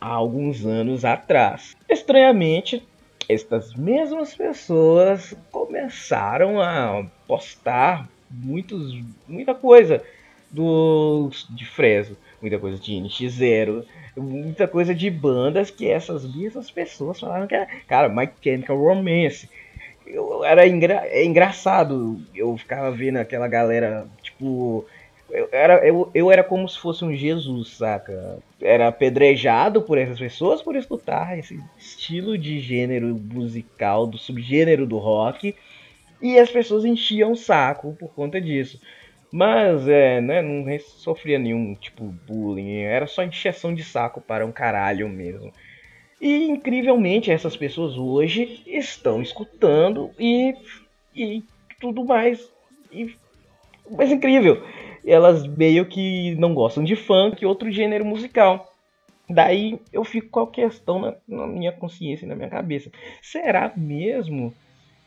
há 0.04 0.10
alguns 0.10 0.66
anos 0.66 1.06
atrás. 1.06 1.78
Estranhamente, 1.90 2.86
estas 3.30 3.74
mesmas 3.74 4.36
pessoas 4.36 5.34
começaram 5.50 6.60
a 6.60 7.06
postar 7.26 8.10
muitos, 8.30 9.02
muita 9.26 9.56
coisa 9.56 10.04
do, 10.52 11.32
de 11.52 11.66
Fresno, 11.66 12.18
muita 12.42 12.60
coisa 12.60 12.78
de 12.78 12.92
NX0, 12.96 13.86
muita 14.18 14.68
coisa 14.68 14.94
de 14.94 15.10
bandas 15.10 15.72
que 15.72 15.90
essas 15.90 16.26
mesmas 16.36 16.70
pessoas 16.70 17.22
falaram 17.22 17.48
que 17.48 17.56
era, 17.56 17.68
cara, 17.88 18.10
My 18.10 18.30
Chemical 18.42 18.78
Romance. 18.78 19.50
Eu, 20.06 20.44
era 20.44 20.68
engra, 20.68 21.02
é 21.06 21.24
engraçado, 21.24 22.22
eu 22.36 22.58
ficava 22.58 22.92
vendo 22.92 23.20
aquela 23.20 23.48
galera, 23.48 24.06
tipo, 24.22 24.86
eu 25.34 25.50
era, 25.52 25.86
eu, 25.86 26.12
eu 26.14 26.32
era 26.32 26.44
como 26.44 26.70
se 26.70 26.78
fosse 26.78 27.04
um 27.04 27.16
Jesus, 27.16 27.70
saca? 27.70 28.38
Era 28.62 28.88
apedrejado 28.88 29.82
por 29.82 29.98
essas 29.98 30.20
pessoas 30.20 30.62
por 30.62 30.76
escutar 30.76 31.38
esse 31.38 31.60
estilo 31.76 32.38
de 32.38 32.60
gênero 32.60 33.08
musical, 33.16 34.06
do 34.06 34.18
subgênero 34.18 34.86
do 34.86 35.00
rock, 35.00 35.56
e 36.22 36.38
as 36.38 36.52
pessoas 36.52 36.86
enchiam 36.86 37.32
o 37.32 37.36
saco 37.36 37.96
por 38.00 38.14
conta 38.14 38.40
disso. 38.40 38.80
Mas 39.32 39.88
é, 39.88 40.22
né, 40.22 40.44
não 40.44 40.64
sofria 40.80 41.40
nenhum 41.40 41.74
tipo 41.74 42.04
bullying, 42.28 42.82
era 42.82 43.08
só 43.08 43.24
encheção 43.24 43.74
de 43.74 43.84
saco 43.84 44.22
para 44.22 44.46
um 44.46 44.52
caralho 44.52 45.10
mesmo. 45.10 45.52
E 46.22 46.46
incrivelmente 46.46 47.32
essas 47.32 47.58
pessoas 47.58 47.98
hoje 47.98 48.62
estão 48.68 49.20
escutando 49.20 50.12
e, 50.20 50.54
e 51.16 51.44
tudo 51.82 52.06
mais. 52.06 52.48
E, 52.92 53.16
mas 53.90 54.12
incrível 54.12 54.64
elas 55.06 55.46
meio 55.46 55.86
que 55.86 56.36
não 56.36 56.54
gostam 56.54 56.84
de 56.84 56.96
funk, 56.96 57.46
outro 57.46 57.72
gênero 57.72 58.06
musical. 58.06 58.72
Daí 59.30 59.80
eu 59.92 60.04
fico 60.04 60.30
com 60.30 60.42
a 60.42 60.52
questão 60.52 61.00
na, 61.00 61.16
na 61.28 61.48
minha 61.48 61.72
consciência, 61.72 62.28
na 62.28 62.36
minha 62.36 62.50
cabeça. 62.50 62.92
Será 63.22 63.72
mesmo 63.76 64.54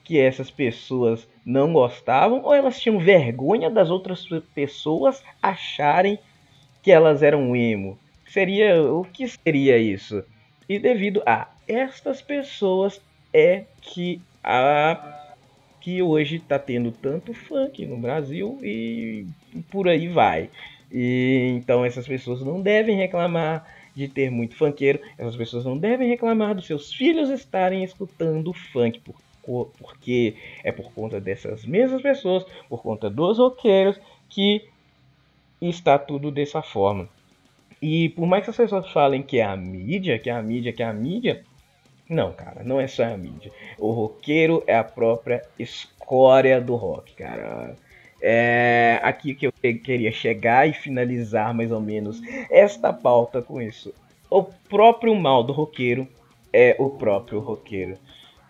que 0.03 0.19
essas 0.19 0.51
pessoas 0.51 1.29
não 1.45 1.73
gostavam 1.73 2.43
ou 2.43 2.55
elas 2.55 2.81
tinham 2.81 2.99
vergonha 2.99 3.69
das 3.69 3.91
outras 3.91 4.27
pessoas 4.55 5.23
acharem 5.43 6.19
que 6.83 6.91
elas 6.91 7.23
eram 7.23 7.55
emo? 7.55 7.99
Seria 8.27 8.83
o 8.83 9.05
que 9.05 9.27
seria 9.29 9.79
isso? 9.79 10.25
E 10.69 10.79
devido 10.79 11.23
a 11.27 11.49
estas 11.69 12.23
pessoas 12.23 13.01
é 13.33 13.65
que 13.81 14.21
a 14.43 15.26
que 15.87 16.03
hoje 16.03 16.35
está 16.35 16.59
tendo 16.59 16.91
tanto 16.91 17.33
funk 17.33 17.87
no 17.87 17.97
Brasil 17.97 18.59
e 18.61 19.25
por 19.71 19.87
aí 19.87 20.09
vai. 20.09 20.51
E 20.91 21.53
então 21.57 21.85
essas 21.85 22.09
pessoas 22.09 22.43
não 22.43 22.61
devem 22.61 22.97
reclamar 22.97 23.65
de 23.95 24.09
ter 24.09 24.29
muito 24.29 24.57
funkeiro, 24.57 24.99
essas 25.17 25.37
pessoas 25.37 25.65
não 25.65 25.79
devem 25.79 26.09
reclamar 26.09 26.57
dos 26.57 26.67
seus 26.67 26.93
filhos 26.93 27.31
estarem 27.31 27.85
escutando 27.85 28.53
funk, 28.53 29.01
por, 29.45 29.71
porque 29.79 30.35
é 30.65 30.73
por 30.73 30.93
conta 30.93 31.21
dessas 31.21 31.65
mesmas 31.65 32.03
pessoas, 32.03 32.45
por 32.69 32.83
conta 32.83 33.09
dos 33.09 33.39
roqueiros, 33.39 33.97
que 34.29 34.69
está 35.63 35.97
tudo 36.01 36.33
dessa 36.33 36.63
forma. 36.63 37.09
E 37.81 38.09
por 38.09 38.27
mais 38.27 38.43
que 38.43 38.51
as 38.51 38.57
pessoas 38.57 38.91
falem 38.91 39.23
que 39.23 39.39
é 39.39 39.45
a 39.45 39.57
mídia, 39.57 40.19
que 40.19 40.31
é 40.31 40.33
a 40.33 40.43
mídia, 40.43 40.73
que 40.73 40.83
é 40.83 40.87
a 40.87 40.93
mídia, 40.93 41.45
não, 42.09 42.33
cara, 42.33 42.63
não 42.63 42.81
é 42.81 42.87
só 42.87 43.05
a 43.05 43.17
mídia. 43.17 43.51
O 43.79 43.91
roqueiro 43.91 44.63
é 44.67 44.77
a 44.77 44.85
própria 44.85 45.43
escória 45.59 46.61
do 46.61 46.77
rock, 46.77 47.15
cara. 47.15 47.75
É 48.23 48.99
aqui 49.03 49.35
que 49.35 49.47
eu 49.47 49.53
queria 49.53 50.11
chegar 50.11 50.69
e 50.69 50.73
finalizar 50.73 51.53
mais 51.53 51.71
ou 51.71 51.81
menos 51.81 52.21
esta 52.51 52.93
pauta 52.93 53.43
com 53.43 53.61
isso. 53.61 53.93
O 54.31 54.43
próprio 54.43 55.15
mal 55.15 55.43
do 55.43 55.53
roqueiro 55.53 56.09
é 56.53 56.75
o 56.79 56.91
próprio 56.91 57.41
roqueiro. 57.41 57.99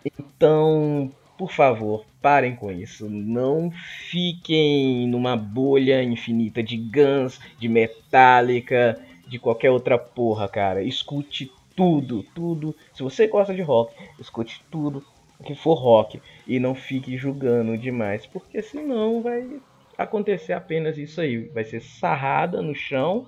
Então, 0.05 1.11
por 1.37 1.51
favor, 1.51 2.05
parem 2.21 2.55
com 2.55 2.71
isso. 2.71 3.09
Não 3.09 3.71
fiquem 4.09 5.07
numa 5.07 5.35
bolha 5.35 6.01
infinita 6.01 6.63
de 6.63 6.77
Guns, 6.77 7.39
de 7.59 7.67
Metallica, 7.67 8.99
de 9.27 9.37
qualquer 9.37 9.69
outra 9.69 9.97
porra, 9.97 10.47
cara. 10.47 10.81
Escute 10.81 11.51
tudo, 11.77 12.23
tudo. 12.33 12.75
Se 12.91 13.03
você 13.03 13.27
gosta 13.27 13.53
de 13.53 13.61
rock, 13.61 13.93
escute 14.19 14.65
tudo 14.71 15.05
que 15.45 15.53
for 15.53 15.75
rock 15.75 16.19
e 16.47 16.59
não 16.59 16.73
fique 16.73 17.15
julgando 17.15 17.77
demais, 17.77 18.25
porque 18.25 18.63
senão 18.63 19.21
vai 19.21 19.61
acontecer 19.95 20.53
apenas 20.53 20.97
isso 20.97 21.21
aí, 21.21 21.47
vai 21.49 21.63
ser 21.63 21.79
sarrada 21.81 22.61
no 22.63 22.73
chão 22.73 23.27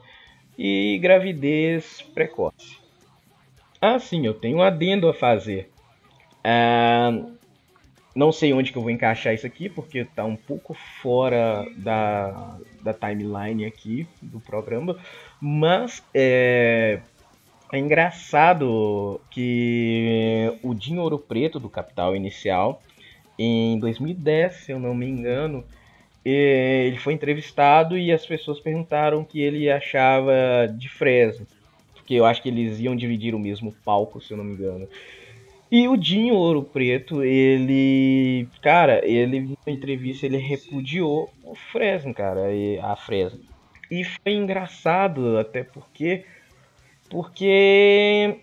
e 0.57 0.97
gravidez 0.99 2.01
precoce. 2.13 2.79
Ah, 3.79 3.99
sim, 3.99 4.25
eu 4.25 4.33
tenho 4.33 4.57
um 4.57 4.61
adendo 4.63 5.07
a 5.07 5.13
fazer. 5.13 5.69
Ah, 6.43 7.11
não 8.15 8.31
sei 8.31 8.51
onde 8.51 8.71
que 8.71 8.77
eu 8.77 8.81
vou 8.81 8.91
encaixar 8.91 9.33
isso 9.33 9.45
aqui, 9.45 9.69
porque 9.69 9.99
está 9.99 10.25
um 10.25 10.35
pouco 10.35 10.73
fora 10.73 11.65
da, 11.77 12.57
da 12.81 12.93
timeline 12.93 13.65
aqui 13.65 14.07
do 14.21 14.39
programa, 14.39 14.97
mas 15.39 16.03
é, 16.13 16.99
é 17.71 17.77
engraçado 17.77 19.21
que 19.29 20.51
o 20.63 20.73
Dinho 20.73 21.01
Ouro 21.01 21.19
Preto 21.19 21.59
do 21.59 21.69
Capital 21.69 22.15
Inicial, 22.15 22.81
em 23.37 23.79
2010, 23.79 24.53
se 24.53 24.71
eu 24.71 24.79
não 24.79 24.95
me 24.95 25.07
engano, 25.07 25.63
ele 26.25 26.97
foi 26.97 27.13
entrevistado 27.13 27.97
e 27.97 28.11
as 28.11 28.25
pessoas 28.25 28.59
perguntaram 28.59 29.21
o 29.21 29.25
que 29.25 29.41
ele 29.41 29.69
achava 29.69 30.33
de 30.77 30.89
Fresno. 30.89 31.45
Porque 31.93 32.15
eu 32.15 32.25
acho 32.25 32.41
que 32.41 32.49
eles 32.49 32.79
iam 32.79 32.95
dividir 32.95 33.35
o 33.35 33.39
mesmo 33.39 33.71
palco, 33.85 34.19
se 34.19 34.31
eu 34.31 34.37
não 34.37 34.43
me 34.43 34.53
engano. 34.53 34.87
E 35.71 35.87
o 35.87 35.95
Dinho 35.95 36.33
Ouro 36.33 36.63
Preto, 36.63 37.23
ele. 37.23 38.47
Cara, 38.61 39.05
ele 39.05 39.55
na 39.65 39.71
entrevista 39.71 40.25
ele 40.25 40.37
repudiou 40.37 41.31
o 41.43 41.53
Fresno, 41.53 42.11
cara, 42.13 42.47
a 42.81 42.95
Fresno. 42.95 43.39
E 43.91 44.03
foi 44.03 44.33
engraçado, 44.33 45.37
até 45.37 45.63
porque 45.63 46.25
porque 47.09 48.37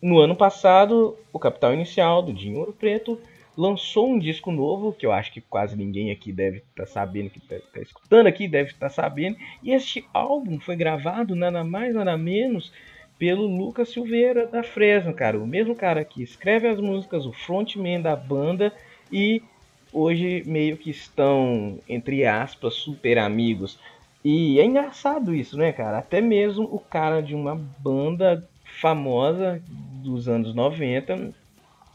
no 0.00 0.18
ano 0.18 0.36
passado 0.36 1.16
o 1.32 1.38
Capital 1.38 1.74
Inicial 1.74 2.22
do 2.22 2.32
Dinho 2.32 2.58
Ouro 2.58 2.72
Preto 2.72 3.18
lançou 3.56 4.08
um 4.08 4.18
disco 4.18 4.52
novo, 4.52 4.92
que 4.92 5.04
eu 5.04 5.10
acho 5.10 5.32
que 5.32 5.40
quase 5.40 5.76
ninguém 5.76 6.12
aqui 6.12 6.32
deve 6.32 6.58
estar 6.58 6.84
tá 6.84 6.86
sabendo, 6.86 7.30
que 7.30 7.38
está 7.38 7.56
tá 7.72 7.80
escutando 7.80 8.28
aqui 8.28 8.46
deve 8.46 8.70
estar 8.70 8.88
tá 8.88 8.94
sabendo. 8.94 9.36
E 9.62 9.72
este 9.72 10.04
álbum 10.14 10.60
foi 10.60 10.76
gravado 10.76 11.34
nada 11.34 11.64
mais 11.64 11.92
nada 11.92 12.16
menos 12.16 12.72
pelo 13.18 13.46
Lucas 13.48 13.88
Silveira 13.88 14.46
da 14.46 14.62
Fresno, 14.62 15.12
cara. 15.12 15.38
O 15.38 15.46
mesmo 15.46 15.74
cara 15.74 16.04
que 16.04 16.22
escreve 16.22 16.68
as 16.68 16.78
músicas, 16.78 17.26
o 17.26 17.32
frontman 17.32 18.00
da 18.00 18.14
banda 18.14 18.72
e 19.10 19.42
hoje 19.92 20.44
meio 20.46 20.76
que 20.76 20.90
estão, 20.90 21.80
entre 21.88 22.24
aspas, 22.24 22.74
super 22.74 23.18
amigos. 23.18 23.78
E 24.24 24.58
é 24.58 24.64
engraçado 24.64 25.34
isso, 25.34 25.56
né, 25.56 25.72
cara? 25.72 25.98
Até 25.98 26.20
mesmo 26.20 26.64
o 26.64 26.78
cara 26.78 27.20
de 27.20 27.34
uma 27.34 27.54
banda 27.54 28.46
famosa 28.80 29.62
dos 30.02 30.28
anos 30.28 30.54
90, 30.54 31.32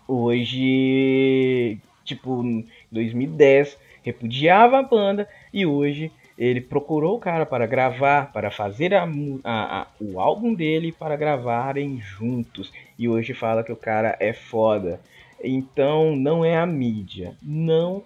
hoje, 0.08 1.78
tipo, 2.04 2.44
2010, 2.92 3.78
repudiava 4.04 4.80
a 4.80 4.84
banda 4.84 5.28
e 5.54 5.66
hoje 5.66 6.12
ele 6.38 6.62
procurou 6.62 7.16
o 7.16 7.20
cara 7.20 7.46
para 7.46 7.66
gravar, 7.66 8.32
para 8.32 8.50
fazer 8.50 8.94
a, 8.94 9.04
a, 9.44 9.82
a, 9.82 9.88
o 10.00 10.20
álbum 10.20 10.54
dele 10.54 10.92
para 10.92 11.16
gravarem 11.16 12.00
juntos. 12.02 12.72
E 12.98 13.08
hoje 13.08 13.34
fala 13.34 13.64
que 13.64 13.72
o 13.72 13.78
cara 13.78 14.18
é 14.20 14.34
foda. 14.34 15.00
Então 15.44 16.16
não 16.16 16.44
é 16.44 16.58
a 16.58 16.66
mídia. 16.66 17.36
Não. 17.42 18.04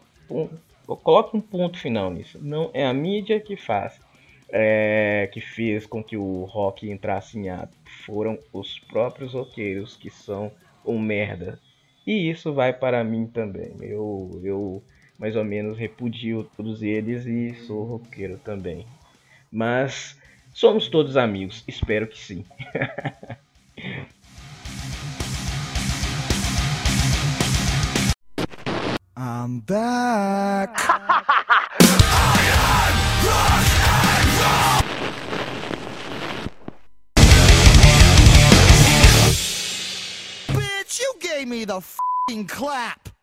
Coloque 1.04 1.38
um 1.38 1.42
ponto 1.42 1.78
final 1.78 2.10
nisso. 2.10 2.38
Não 2.42 2.70
é 2.74 2.86
a 2.86 2.94
mídia 2.94 3.40
que 3.40 3.56
faz 3.56 4.00
é, 4.50 5.30
que 5.32 5.42
fez 5.42 5.86
com 5.86 6.04
que 6.04 6.16
o 6.16 6.44
rock 6.46 6.90
entrasse 6.90 7.38
em 7.38 7.50
ato 7.50 7.76
foram 8.06 8.40
os 8.54 8.80
próprios 8.80 9.34
roqueiros 9.34 9.96
que 9.98 10.10
são 10.10 10.52
um 10.86 11.00
merda. 11.00 11.60
E 12.06 12.30
isso 12.30 12.54
vai 12.54 12.72
para 12.72 13.04
mim 13.04 13.28
também. 13.28 13.76
Eu, 13.82 14.40
eu 14.44 14.84
mais 15.20 15.36
ou 15.36 15.44
menos 15.44 15.78
repudio 15.78 16.50
todos 16.56 16.82
eles 16.82 17.26
e 17.26 17.54
sou 17.66 17.84
roqueiro 17.84 18.38
também. 18.38 18.86
Mas 19.52 20.18
somos 20.54 20.88
todos 20.88 21.18
amigos, 21.18 21.64
espero 21.68 22.08
que 22.08 22.18
sim. 22.18 22.46
I'm 29.20 29.62
back. 29.62 30.78
gave 41.38 41.48
me 41.48 41.66
the 41.66 41.78
f***ing 41.78 42.48
clap. 42.48 43.17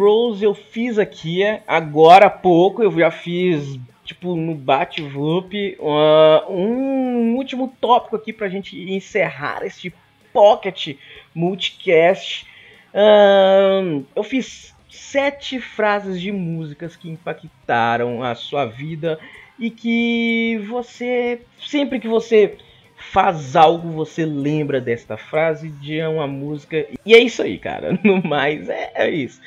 Bros, 0.00 0.40
eu 0.40 0.54
fiz 0.54 0.98
aqui 0.98 1.42
agora 1.66 2.24
há 2.24 2.30
pouco, 2.30 2.82
eu 2.82 2.90
já 2.90 3.10
fiz 3.10 3.78
tipo 4.02 4.34
no 4.34 4.54
bate-vup 4.54 5.76
uh, 5.78 6.50
um 6.50 7.36
último 7.36 7.70
tópico 7.78 8.16
aqui 8.16 8.32
pra 8.32 8.48
gente 8.48 8.80
encerrar 8.90 9.62
este 9.62 9.92
pocket 10.32 10.96
multicast. 11.34 12.46
Uh, 12.94 14.02
eu 14.16 14.24
fiz 14.24 14.74
sete 14.88 15.60
frases 15.60 16.18
de 16.18 16.32
músicas 16.32 16.96
que 16.96 17.10
impactaram 17.10 18.22
a 18.22 18.34
sua 18.34 18.64
vida 18.64 19.20
e 19.58 19.68
que 19.68 20.64
você 20.66 21.42
sempre 21.60 22.00
que 22.00 22.08
você 22.08 22.56
faz 23.00 23.56
algo, 23.56 23.88
você 23.90 24.24
lembra 24.24 24.80
desta 24.80 25.16
frase 25.16 25.70
de 25.70 26.00
uma 26.02 26.26
música. 26.26 26.86
E 27.04 27.14
é 27.14 27.18
isso 27.18 27.42
aí, 27.42 27.58
cara. 27.58 27.98
No 28.04 28.22
mais, 28.22 28.68
é, 28.68 28.92
é 28.94 29.10
isso. 29.10 29.40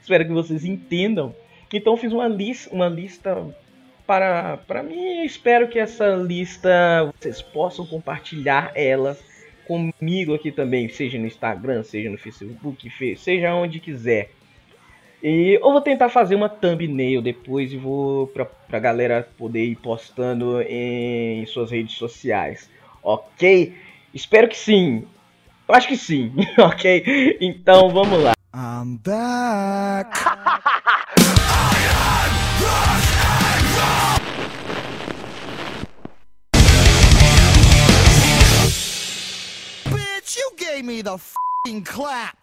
Espero 0.00 0.24
que 0.24 0.32
vocês 0.32 0.64
entendam. 0.64 1.34
Então 1.72 1.96
fiz 1.96 2.12
uma 2.12 2.28
lista, 2.28 2.74
uma 2.74 2.88
lista 2.88 3.44
para, 4.06 4.56
para 4.58 4.82
mim. 4.82 5.24
Espero 5.24 5.68
que 5.68 5.78
essa 5.78 6.14
lista 6.14 7.12
vocês 7.18 7.42
possam 7.42 7.86
compartilhar 7.86 8.72
ela 8.74 9.16
comigo 9.66 10.34
aqui 10.34 10.50
também, 10.50 10.88
seja 10.88 11.18
no 11.18 11.26
Instagram, 11.26 11.84
seja 11.84 12.10
no 12.10 12.18
Facebook, 12.18 12.90
seja 13.16 13.54
onde 13.54 13.78
quiser. 13.78 14.30
E 15.22 15.58
eu 15.62 15.70
vou 15.70 15.80
tentar 15.80 16.08
fazer 16.08 16.34
uma 16.34 16.48
thumbnail 16.48 17.22
depois 17.22 17.72
e 17.72 17.76
vou 17.76 18.26
pra, 18.28 18.44
pra 18.44 18.78
galera 18.78 19.28
poder 19.36 19.64
ir 19.64 19.76
postando 19.76 20.60
em 20.62 21.44
suas 21.46 21.70
redes 21.70 21.94
sociais 21.96 22.68
ok? 23.02 23.74
Espero 24.12 24.48
que 24.48 24.56
sim. 24.56 25.06
Eu 25.68 25.74
acho 25.74 25.88
que 25.88 25.96
sim, 25.96 26.32
ok? 26.58 27.38
Então 27.40 27.90
vamos 27.90 28.22
lá. 28.22 28.32
I'm 28.52 28.96
back. 28.96 30.18
Bitch, 39.84 40.36
you 40.36 40.52
gave 40.56 40.82
me 40.82 41.02
the 41.02 41.16
clap. 41.84 42.39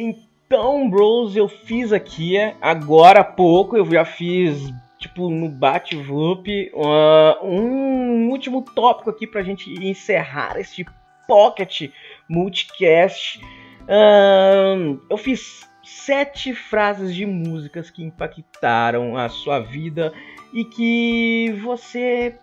Então, 0.00 0.88
bros, 0.88 1.34
eu 1.34 1.48
fiz 1.48 1.92
aqui 1.92 2.36
agora 2.60 3.20
há 3.20 3.24
pouco, 3.24 3.76
eu 3.76 3.84
já 3.90 4.04
fiz 4.04 4.72
tipo 4.96 5.28
no 5.28 5.48
bate-loop 5.48 6.70
uh, 6.72 7.44
um 7.44 8.28
último 8.30 8.62
tópico 8.62 9.10
aqui 9.10 9.26
pra 9.26 9.42
gente 9.42 9.68
encerrar 9.84 10.56
este 10.56 10.86
pocket 11.26 11.90
multicast. 12.28 13.40
Uh, 13.84 15.00
eu 15.10 15.16
fiz 15.16 15.68
sete 15.82 16.54
frases 16.54 17.12
de 17.12 17.26
músicas 17.26 17.90
que 17.90 18.04
impactaram 18.04 19.16
a 19.16 19.28
sua 19.28 19.58
vida 19.58 20.12
e 20.52 20.64
que 20.64 21.58
você 21.60 22.36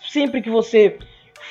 sempre 0.00 0.40
que 0.40 0.50
você 0.50 0.96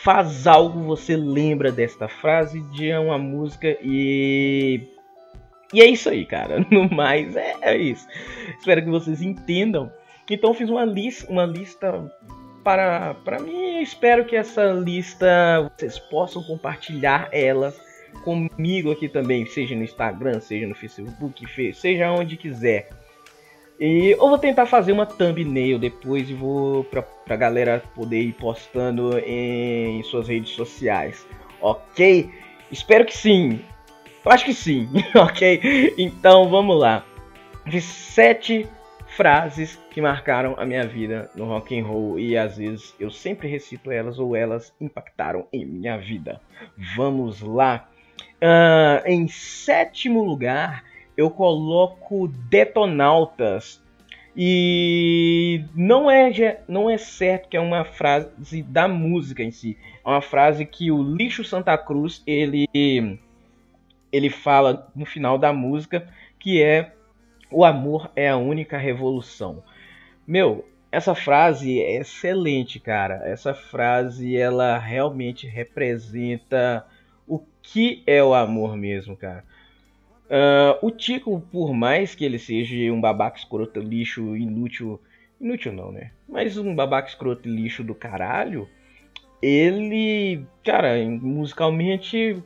faz 0.03 0.47
algo 0.47 0.83
você 0.83 1.17
lembra 1.17 1.69
desta 1.71 2.07
frase 2.07 2.61
de 2.71 2.93
uma 2.93 3.17
música 3.17 3.77
e 3.81 4.92
e 5.73 5.81
é 5.81 5.85
isso 5.85 6.09
aí, 6.09 6.25
cara. 6.25 6.65
No 6.71 6.89
mais, 6.89 7.35
é, 7.35 7.55
é 7.61 7.77
isso. 7.77 8.07
Espero 8.57 8.83
que 8.83 8.89
vocês 8.89 9.21
entendam. 9.21 9.91
Então, 10.29 10.53
fiz 10.53 10.69
uma, 10.69 10.85
lista, 10.85 11.29
uma 11.29 11.45
lista 11.45 12.11
para, 12.63 13.15
para 13.25 13.39
mim. 13.39 13.81
Espero 13.81 14.25
que 14.25 14.35
essa 14.35 14.71
lista 14.71 15.69
vocês 15.75 15.99
possam 15.99 16.41
compartilhar 16.43 17.27
ela 17.31 17.73
comigo 18.23 18.91
aqui 18.91 19.09
também, 19.09 19.45
seja 19.45 19.75
no 19.75 19.83
Instagram, 19.83 20.39
seja 20.39 20.67
no 20.67 20.75
Facebook, 20.75 21.45
seja 21.73 22.11
onde 22.11 22.37
quiser. 22.37 22.89
E 23.79 24.11
eu 24.11 24.29
vou 24.29 24.37
tentar 24.37 24.65
fazer 24.65 24.91
uma 24.91 25.05
thumbnail 25.05 25.79
depois 25.79 26.29
e 26.29 26.33
vou 26.33 26.83
pra, 26.85 27.01
pra 27.01 27.35
galera 27.35 27.83
poder 27.95 28.21
ir 28.21 28.33
postando 28.33 29.17
em 29.19 30.01
suas 30.03 30.27
redes 30.27 30.51
sociais. 30.51 31.25
Ok? 31.59 32.29
Espero 32.71 33.05
que 33.05 33.17
sim. 33.17 33.59
Eu 34.25 34.31
acho 34.31 34.45
que 34.45 34.53
sim, 34.53 34.87
ok? 35.15 35.93
Então 35.97 36.49
vamos 36.49 36.79
lá. 36.79 37.05
De 37.65 37.81
sete 37.81 38.67
frases 39.15 39.79
que 39.91 40.01
marcaram 40.01 40.55
a 40.57 40.65
minha 40.65 40.87
vida 40.87 41.29
no 41.35 41.45
rock 41.45 41.77
and 41.77 41.85
roll 41.85 42.19
e 42.19 42.37
às 42.37 42.57
vezes 42.57 42.95
eu 42.99 43.11
sempre 43.11 43.47
recito 43.47 43.91
elas 43.91 44.17
ou 44.17 44.35
elas 44.35 44.73
impactaram 44.79 45.45
em 45.51 45.65
minha 45.65 45.97
vida. 45.97 46.41
Vamos 46.95 47.41
lá. 47.41 47.89
Uh, 48.41 49.07
em 49.07 49.27
sétimo 49.27 50.23
lugar, 50.23 50.83
eu 51.15 51.29
coloco 51.29 52.27
Detonautas. 52.49 53.81
E 54.35 55.63
não 55.75 56.09
é, 56.09 56.61
não 56.67 56.89
é 56.89 56.97
certo 56.97 57.49
que 57.49 57.55
é 57.55 57.59
uma 57.59 57.85
frase 57.85 58.63
da 58.63 58.87
música 58.87 59.43
em 59.43 59.51
si. 59.51 59.77
É 60.03 60.09
uma 60.09 60.21
frase 60.21 60.65
que 60.65 60.89
o 60.91 61.03
Lixo 61.03 61.43
Santa 61.43 61.77
Cruz 61.77 62.23
ele 62.25 62.67
ele 64.13 64.29
fala 64.29 64.87
no 64.95 65.05
final 65.05 65.39
da 65.39 65.51
música 65.51 66.07
que 66.37 66.61
é 66.61 66.93
o 67.49 67.65
amor 67.65 68.11
é 68.15 68.29
a 68.29 68.37
única 68.37 68.77
revolução. 68.77 69.63
Meu, 70.25 70.65
essa 70.91 71.15
frase 71.15 71.81
é 71.81 71.99
excelente, 71.99 72.79
cara. 72.79 73.21
Essa 73.25 73.53
frase 73.53 74.37
ela 74.37 74.77
realmente 74.77 75.47
representa 75.47 76.85
o 77.27 77.41
que 77.61 78.03
é 78.05 78.23
o 78.23 78.33
amor 78.33 78.77
mesmo, 78.77 79.17
cara. 79.17 79.43
Uh, 80.25 80.85
o 80.85 80.91
Tico, 80.91 81.41
por 81.51 81.73
mais 81.73 82.15
que 82.15 82.23
ele 82.23 82.39
seja 82.39 82.91
um 82.91 83.01
babaca 83.01 83.37
escroto 83.37 83.79
lixo 83.79 84.35
inútil, 84.35 84.99
inútil 85.39 85.73
não, 85.73 85.91
né? 85.91 86.11
Mas 86.27 86.57
um 86.57 86.75
babaca 86.75 87.07
escroto 87.09 87.47
lixo 87.47 87.83
do 87.83 87.93
caralho, 87.93 88.67
ele, 89.41 90.45
cara, 90.63 90.95
musicalmente 91.05 92.41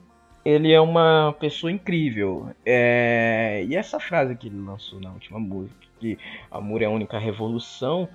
ele 0.47 0.71
é 0.71 0.79
uma 0.79 1.36
pessoa 1.41 1.69
incrível. 1.69 2.49
É... 2.65 3.65
E 3.67 3.75
essa 3.75 3.99
frase 3.99 4.33
que 4.33 4.47
ele 4.47 4.57
lançou 4.57 4.97
na 5.01 5.12
última 5.12 5.38
música, 5.38 5.75
que 5.99 6.17
amor 6.49 6.81
é 6.81 6.86
a 6.86 6.89
única 6.89 7.19
revolução, 7.19 8.07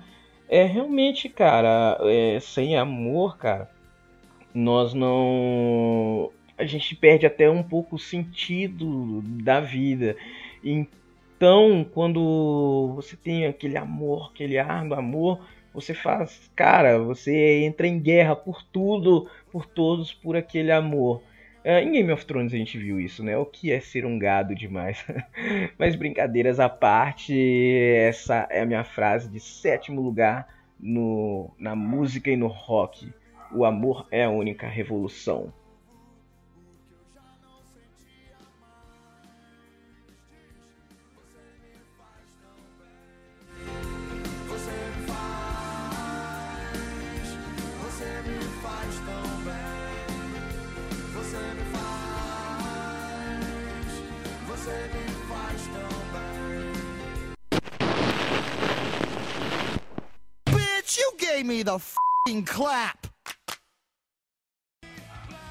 é 0.49 0.63
realmente, 0.63 1.29
cara, 1.29 1.95
é... 2.01 2.39
sem 2.39 2.75
amor, 2.75 3.37
cara, 3.37 3.69
nós 4.51 4.95
não. 4.95 6.31
A 6.57 6.65
gente 6.65 6.95
perde 6.95 7.27
até 7.27 7.47
um 7.49 7.61
pouco 7.61 7.97
o 7.97 7.99
sentido 7.99 9.21
da 9.21 9.59
vida. 9.59 10.15
Então, 10.63 11.85
quando 11.93 12.93
você 12.95 13.15
tem 13.15 13.45
aquele 13.45 13.77
amor, 13.77 14.31
aquele 14.33 14.57
ar 14.57 14.87
do 14.87 14.95
amor, 14.95 15.39
você 15.71 15.93
faz, 15.93 16.49
cara, 16.55 16.97
você 16.97 17.63
entra 17.63 17.85
em 17.87 17.99
guerra 17.99 18.35
por 18.35 18.63
tudo, 18.63 19.29
por 19.51 19.67
todos, 19.67 20.11
por 20.11 20.35
aquele 20.35 20.71
amor. 20.71 21.21
Uh, 21.65 21.79
em 21.79 21.91
Game 21.93 22.11
of 22.11 22.25
Thrones 22.25 22.53
a 22.53 22.57
gente 22.57 22.77
viu 22.77 22.99
isso, 22.99 23.23
né? 23.23 23.37
O 23.37 23.45
que 23.45 23.71
é 23.71 23.79
ser 23.79 24.05
um 24.05 24.19
gado 24.19 24.53
demais. 24.53 25.05
Mas 25.79 25.95
brincadeiras 25.95 26.59
à 26.59 26.67
parte, 26.67 27.33
essa 27.97 28.47
é 28.49 28.61
a 28.61 28.65
minha 28.65 28.83
frase 28.83 29.29
de 29.29 29.39
sétimo 29.39 30.01
lugar 30.01 30.47
no, 30.77 31.49
na 31.57 31.73
música 31.73 32.29
e 32.29 32.35
no 32.35 32.47
rock. 32.47 33.11
O 33.53 33.63
amor 33.63 34.07
é 34.11 34.25
a 34.25 34.29
única 34.29 34.67
revolução. 34.67 35.53
Me 61.43 61.63
the 61.63 61.77
clap. 62.45 62.97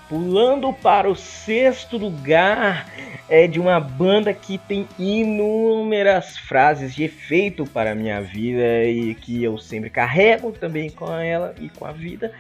Pulando 0.08 0.72
para 0.72 1.08
o 1.08 1.14
sexto 1.14 1.96
lugar 1.96 2.90
é 3.28 3.46
de 3.46 3.58
uma 3.58 3.80
banda 3.80 4.34
que 4.34 4.58
tem 4.58 4.86
inúmeras 4.98 6.36
frases 6.36 6.94
de 6.94 7.04
efeito 7.04 7.64
para 7.64 7.92
a 7.92 7.94
minha 7.94 8.20
vida 8.20 8.84
e 8.84 9.14
que 9.14 9.42
eu 9.42 9.56
sempre 9.56 9.88
carrego 9.88 10.52
também 10.52 10.90
com 10.90 11.10
ela 11.10 11.54
e 11.58 11.68
com 11.70 11.86
a 11.86 11.92
vida. 11.92 12.32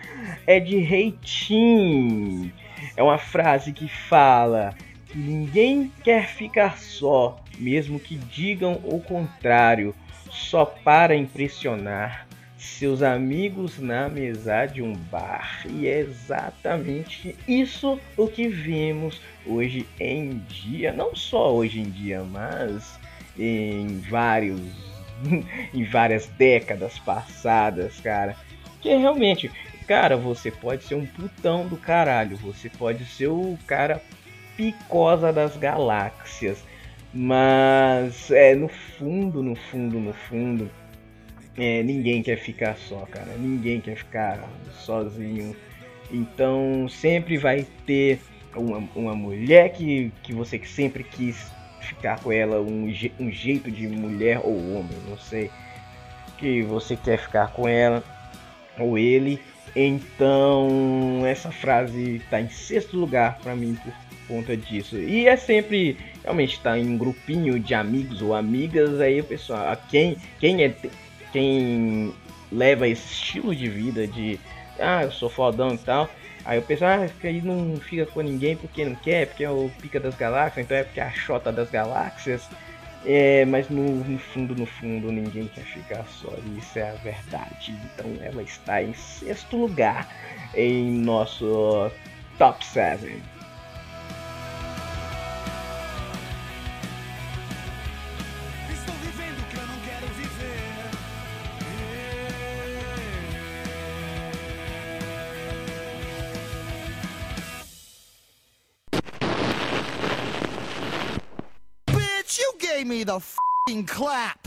É 0.46 0.60
de 0.60 0.78
Reitin. 0.78 2.52
É 2.96 3.02
uma 3.02 3.16
frase 3.18 3.72
que 3.72 3.88
fala 3.88 4.74
que 5.06 5.16
ninguém 5.16 5.90
quer 6.02 6.26
ficar 6.26 6.78
só, 6.78 7.42
mesmo 7.58 7.98
que 7.98 8.16
digam 8.16 8.80
o 8.84 9.00
contrário, 9.00 9.94
só 10.30 10.64
para 10.64 11.16
impressionar 11.16 12.26
seus 12.62 13.02
amigos 13.02 13.78
na 13.80 14.08
mesa 14.08 14.66
de 14.66 14.80
um 14.80 14.94
bar. 14.94 15.64
E 15.68 15.88
é 15.88 15.98
exatamente 15.98 17.36
isso 17.46 17.98
o 18.16 18.28
que 18.28 18.46
vemos 18.48 19.20
hoje 19.44 19.86
em 19.98 20.38
dia, 20.48 20.92
não 20.92 21.14
só 21.14 21.52
hoje 21.52 21.80
em 21.80 21.90
dia, 21.90 22.22
mas 22.22 22.98
em 23.36 23.98
vários 24.08 24.60
em 25.74 25.84
várias 25.84 26.26
décadas 26.28 26.98
passadas, 27.00 28.00
cara. 28.00 28.36
Que 28.80 28.94
realmente, 28.94 29.50
cara, 29.86 30.16
você 30.16 30.50
pode 30.50 30.84
ser 30.84 30.94
um 30.94 31.06
putão 31.06 31.66
do 31.66 31.76
caralho, 31.76 32.36
você 32.36 32.68
pode 32.68 33.04
ser 33.04 33.26
o 33.26 33.58
cara 33.66 34.00
picosa 34.56 35.32
das 35.32 35.56
galáxias, 35.56 36.62
mas 37.12 38.30
é 38.30 38.54
no 38.54 38.68
fundo, 38.68 39.42
no 39.42 39.54
fundo, 39.54 39.98
no 39.98 40.12
fundo, 40.12 40.70
é, 41.56 41.82
ninguém 41.82 42.22
quer 42.22 42.36
ficar 42.36 42.76
só, 42.76 43.06
cara. 43.10 43.34
Ninguém 43.38 43.80
quer 43.80 43.96
ficar 43.96 44.48
sozinho. 44.80 45.54
Então 46.10 46.88
sempre 46.88 47.36
vai 47.36 47.66
ter 47.86 48.20
uma, 48.54 48.82
uma 48.94 49.14
mulher 49.14 49.72
que, 49.72 50.12
que 50.22 50.32
você 50.32 50.60
sempre 50.64 51.04
quis 51.04 51.50
ficar 51.80 52.20
com 52.20 52.30
ela, 52.30 52.60
um, 52.60 52.92
um 53.18 53.30
jeito 53.30 53.70
de 53.70 53.86
mulher 53.88 54.40
ou 54.42 54.56
homem, 54.74 54.96
não 55.08 55.18
sei. 55.18 55.50
Que 56.38 56.62
você 56.62 56.96
quer 56.96 57.18
ficar 57.18 57.52
com 57.52 57.68
ela 57.68 58.02
ou 58.78 58.98
ele. 58.98 59.38
Então 59.74 61.22
essa 61.26 61.50
frase 61.50 62.16
está 62.16 62.40
em 62.40 62.48
sexto 62.48 62.96
lugar 62.96 63.38
para 63.42 63.54
mim 63.54 63.76
por 63.82 63.92
conta 64.26 64.56
disso. 64.56 64.96
E 64.96 65.26
é 65.26 65.36
sempre 65.36 65.96
realmente 66.22 66.54
está 66.54 66.78
em 66.78 66.86
um 66.86 66.96
grupinho 66.96 67.58
de 67.58 67.74
amigos 67.74 68.22
ou 68.22 68.34
amigas 68.34 69.00
aí, 69.00 69.22
pessoal. 69.22 69.76
Quem 69.90 70.16
quem 70.38 70.62
é 70.62 70.74
quem 71.32 72.12
leva 72.50 72.86
esse 72.86 73.12
estilo 73.12 73.54
de 73.54 73.68
vida 73.68 74.06
de 74.06 74.38
ah, 74.78 75.04
eu 75.04 75.12
sou 75.12 75.28
fodão 75.28 75.74
e 75.74 75.78
tal. 75.78 76.08
Aí 76.44 76.58
o 76.58 76.62
pessoal, 76.62 77.02
ah, 77.04 77.08
que 77.20 77.26
aí 77.26 77.40
não 77.40 77.76
fica 77.76 78.04
com 78.06 78.20
ninguém 78.20 78.56
porque 78.56 78.84
não 78.84 78.94
quer, 78.96 79.28
porque 79.28 79.44
é 79.44 79.50
o 79.50 79.70
pica 79.80 80.00
das 80.00 80.14
galáxias, 80.16 80.64
então 80.64 80.76
é 80.76 80.82
porque 80.82 81.00
é 81.00 81.04
a 81.04 81.10
chota 81.12 81.52
das 81.52 81.70
galáxias. 81.70 82.48
É, 83.04 83.44
mas 83.44 83.68
no, 83.68 83.82
no, 83.82 84.18
fundo, 84.18 84.54
no 84.54 84.66
fundo, 84.66 85.10
ninguém 85.10 85.48
quer 85.48 85.64
ficar 85.64 86.04
só. 86.06 86.32
Isso 86.56 86.78
é 86.78 86.90
a 86.90 86.94
verdade. 86.94 87.74
Então 87.84 88.06
ela 88.20 88.42
está 88.42 88.82
em 88.82 88.94
sexto 88.94 89.56
lugar 89.56 90.08
em 90.54 90.90
nosso 90.90 91.90
top 92.38 92.64
7. 92.64 93.20
The 113.04 113.16
f***ing 113.16 113.84
clap. 113.84 114.38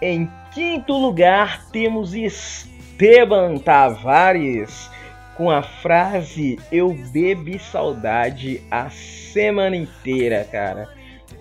Em 0.00 0.28
quinto 0.52 0.92
lugar, 0.94 1.70
temos 1.70 2.14
Esteban 2.14 3.58
Tavares 3.58 4.90
com 5.36 5.50
a 5.50 5.62
frase 5.62 6.58
Eu 6.70 6.92
bebi 7.12 7.58
saudade 7.58 8.62
a 8.70 8.90
semana 8.90 9.76
inteira, 9.76 10.46
cara. 10.50 10.88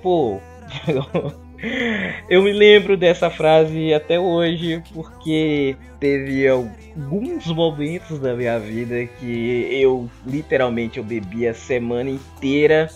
Pô, 0.02 0.40
eu 2.30 2.42
me 2.42 2.52
lembro 2.52 2.96
dessa 2.96 3.30
frase 3.30 3.94
até 3.94 4.20
hoje 4.20 4.82
porque 4.94 5.76
teve 6.00 6.48
alguns 6.48 7.48
momentos 7.48 8.20
da 8.20 8.34
minha 8.34 8.60
vida 8.60 9.06
que 9.20 9.68
eu 9.72 10.10
literalmente 10.26 10.98
eu 10.98 11.04
bebi 11.04 11.48
a 11.48 11.54
semana 11.54 12.10
inteira 12.10 12.90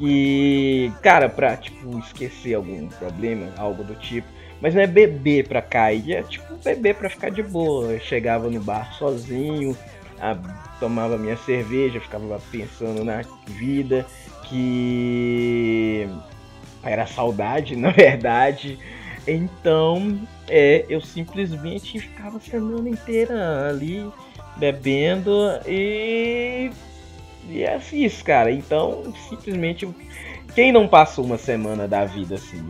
e 0.00 0.90
cara, 1.02 1.28
pra 1.28 1.56
tipo 1.56 1.98
esquecer 1.98 2.54
algum 2.54 2.88
problema, 2.88 3.52
algo 3.56 3.84
do 3.84 3.94
tipo. 3.96 4.26
Mas 4.60 4.74
não 4.74 4.82
é 4.82 4.86
beber 4.86 5.48
pra 5.48 5.62
cair, 5.62 6.16
é 6.16 6.22
tipo 6.22 6.54
beber 6.56 6.94
pra 6.94 7.10
ficar 7.10 7.30
de 7.30 7.42
boa. 7.42 7.92
Eu 7.92 8.00
chegava 8.00 8.48
no 8.50 8.60
bar 8.60 8.92
sozinho, 8.94 9.76
a, 10.20 10.36
tomava 10.78 11.18
minha 11.18 11.36
cerveja, 11.36 12.00
ficava 12.00 12.40
pensando 12.50 13.04
na 13.04 13.22
vida, 13.46 14.06
que 14.44 16.08
era 16.82 17.06
saudade, 17.06 17.76
na 17.76 17.90
verdade. 17.90 18.78
Então, 19.26 20.18
é, 20.48 20.84
eu 20.88 21.00
simplesmente 21.00 22.00
ficava 22.00 22.38
a 22.38 22.40
semana 22.40 22.88
inteira 22.88 23.68
ali 23.68 24.10
bebendo 24.56 25.32
e 25.66 26.70
e 27.50 27.64
é 27.64 27.80
isso, 27.92 28.24
cara. 28.24 28.50
Então, 28.50 29.12
simplesmente 29.28 29.88
quem 30.54 30.72
não 30.72 30.88
passou 30.88 31.24
uma 31.24 31.38
semana 31.38 31.86
da 31.86 32.04
vida 32.04 32.34
assim? 32.36 32.66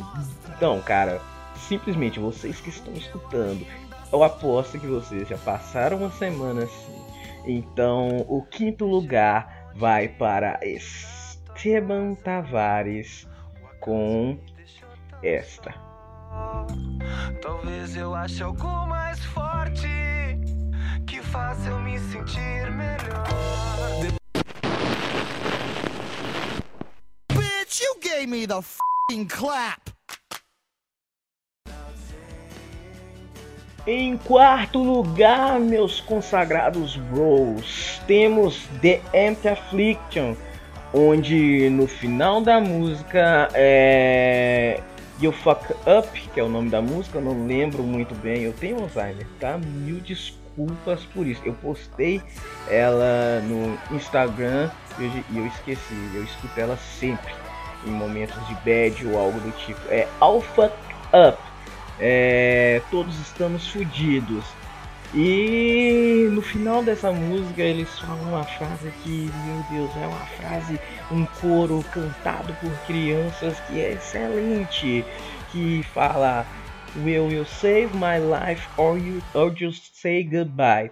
Então, 0.56 0.80
cara, 0.80 1.20
simplesmente 1.56 2.18
vocês 2.18 2.60
que 2.60 2.70
estão 2.70 2.92
escutando, 2.94 3.66
eu 4.12 4.22
aposto 4.22 4.78
que 4.78 4.86
vocês 4.86 5.28
já 5.28 5.38
passaram 5.38 5.98
uma 5.98 6.10
semana 6.10 6.64
assim. 6.64 7.00
Então, 7.46 8.24
o 8.28 8.42
quinto 8.42 8.84
lugar 8.84 9.70
vai 9.74 10.08
para 10.08 10.58
Esteban 10.62 12.14
Tavares 12.14 13.26
com 13.80 14.38
esta. 15.22 15.74
Talvez 17.40 17.96
eu 17.96 18.14
ache 18.14 18.42
algo 18.42 18.86
mais 18.86 19.24
forte 19.24 19.88
que 21.06 21.22
faça 21.22 21.68
eu 21.68 21.80
me 21.80 21.98
sentir 21.98 22.70
melhor. 22.72 23.39
Gave 28.20 28.28
me 28.28 28.46
the 28.46 28.58
f***ing 28.58 29.24
clap. 29.26 29.80
Em 33.86 34.18
quarto 34.18 34.82
lugar, 34.82 35.58
meus 35.58 36.02
consagrados 36.02 36.96
bros, 36.96 37.98
temos 38.06 38.66
The 38.82 39.00
Empty 39.14 39.48
Affliction, 39.48 40.36
onde 40.92 41.70
no 41.70 41.86
final 41.86 42.42
da 42.42 42.60
música 42.60 43.48
é 43.54 44.82
You 45.18 45.32
Fuck 45.32 45.72
Up, 45.86 46.28
que 46.34 46.38
é 46.38 46.42
o 46.42 46.48
nome 46.50 46.68
da 46.68 46.82
música, 46.82 47.16
eu 47.16 47.22
não 47.22 47.46
lembro 47.46 47.82
muito 47.82 48.14
bem, 48.16 48.42
eu 48.42 48.52
tenho 48.52 48.82
Alzheimer, 48.82 49.26
tá? 49.38 49.56
Mil 49.56 49.98
desculpas 50.00 51.02
por 51.14 51.26
isso. 51.26 51.40
Eu 51.46 51.54
postei 51.54 52.20
ela 52.68 53.40
no 53.44 53.78
Instagram 53.96 54.68
e 54.98 55.38
eu 55.38 55.46
esqueci, 55.46 56.10
eu 56.14 56.22
escuto 56.22 56.60
ela 56.60 56.76
sempre 56.76 57.39
em 57.86 57.90
momentos 57.90 58.36
de 58.46 58.54
bad 58.56 59.06
ou 59.06 59.18
algo 59.18 59.40
do 59.40 59.50
tipo. 59.52 59.80
É 59.88 60.06
All 60.20 60.40
Fuck 60.40 60.74
Up 61.12 61.50
é, 62.00 62.80
todos 62.90 63.18
estamos 63.20 63.68
fodidos. 63.68 64.44
E 65.12 66.28
no 66.30 66.40
final 66.40 66.82
dessa 66.82 67.12
música 67.12 67.62
eles 67.62 67.98
falam 67.98 68.22
uma 68.28 68.44
frase 68.44 68.90
que, 69.02 69.30
meu 69.44 69.62
Deus, 69.70 69.90
é 69.96 70.06
uma 70.06 70.26
frase, 70.26 70.80
um 71.10 71.26
coro 71.40 71.84
cantado 71.92 72.54
por 72.60 72.70
crianças 72.86 73.58
que 73.60 73.80
é 73.80 73.92
excelente, 73.92 75.04
que 75.50 75.82
fala 75.92 76.46
Will 77.04 77.30
you 77.30 77.44
save 77.44 77.90
my 77.94 78.18
life 78.18 78.66
or 78.76 78.98
you 78.98 79.20
or 79.34 79.52
just 79.54 79.94
say 79.94 80.22
goodbye? 80.22 80.90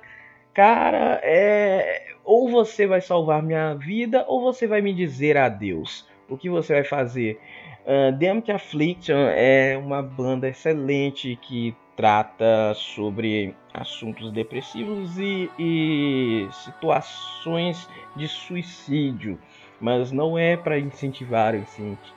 Cara, 0.53 1.20
é 1.22 2.03
ou 2.24 2.51
você 2.51 2.87
vai 2.87 3.01
salvar 3.01 3.42
minha 3.42 3.74
vida 3.74 4.24
ou 4.29 4.42
você 4.42 4.66
vai 4.66 4.83
me 4.83 4.92
dizer 4.92 5.37
adeus. 5.37 6.08
O 6.29 6.37
que 6.37 6.51
você 6.51 6.75
vai 6.75 6.85
fazer? 6.85 7.41
Uh, 7.85 8.17
The 8.19 8.27
Empty 8.27 8.53
Affliction 8.53 9.17
é 9.31 9.79
uma 9.79 10.03
banda 10.03 10.49
excelente 10.49 11.38
que 11.41 11.75
trata 11.97 12.75
sobre 12.75 13.57
assuntos 13.75 14.31
depressivos 14.31 15.19
e, 15.19 15.51
e 15.59 16.49
situações 16.53 17.88
de 18.14 18.29
suicídio, 18.29 19.37
mas 19.81 20.12
não 20.12 20.38
é 20.38 20.57
para 20.57 20.79
incentivar 20.79 21.55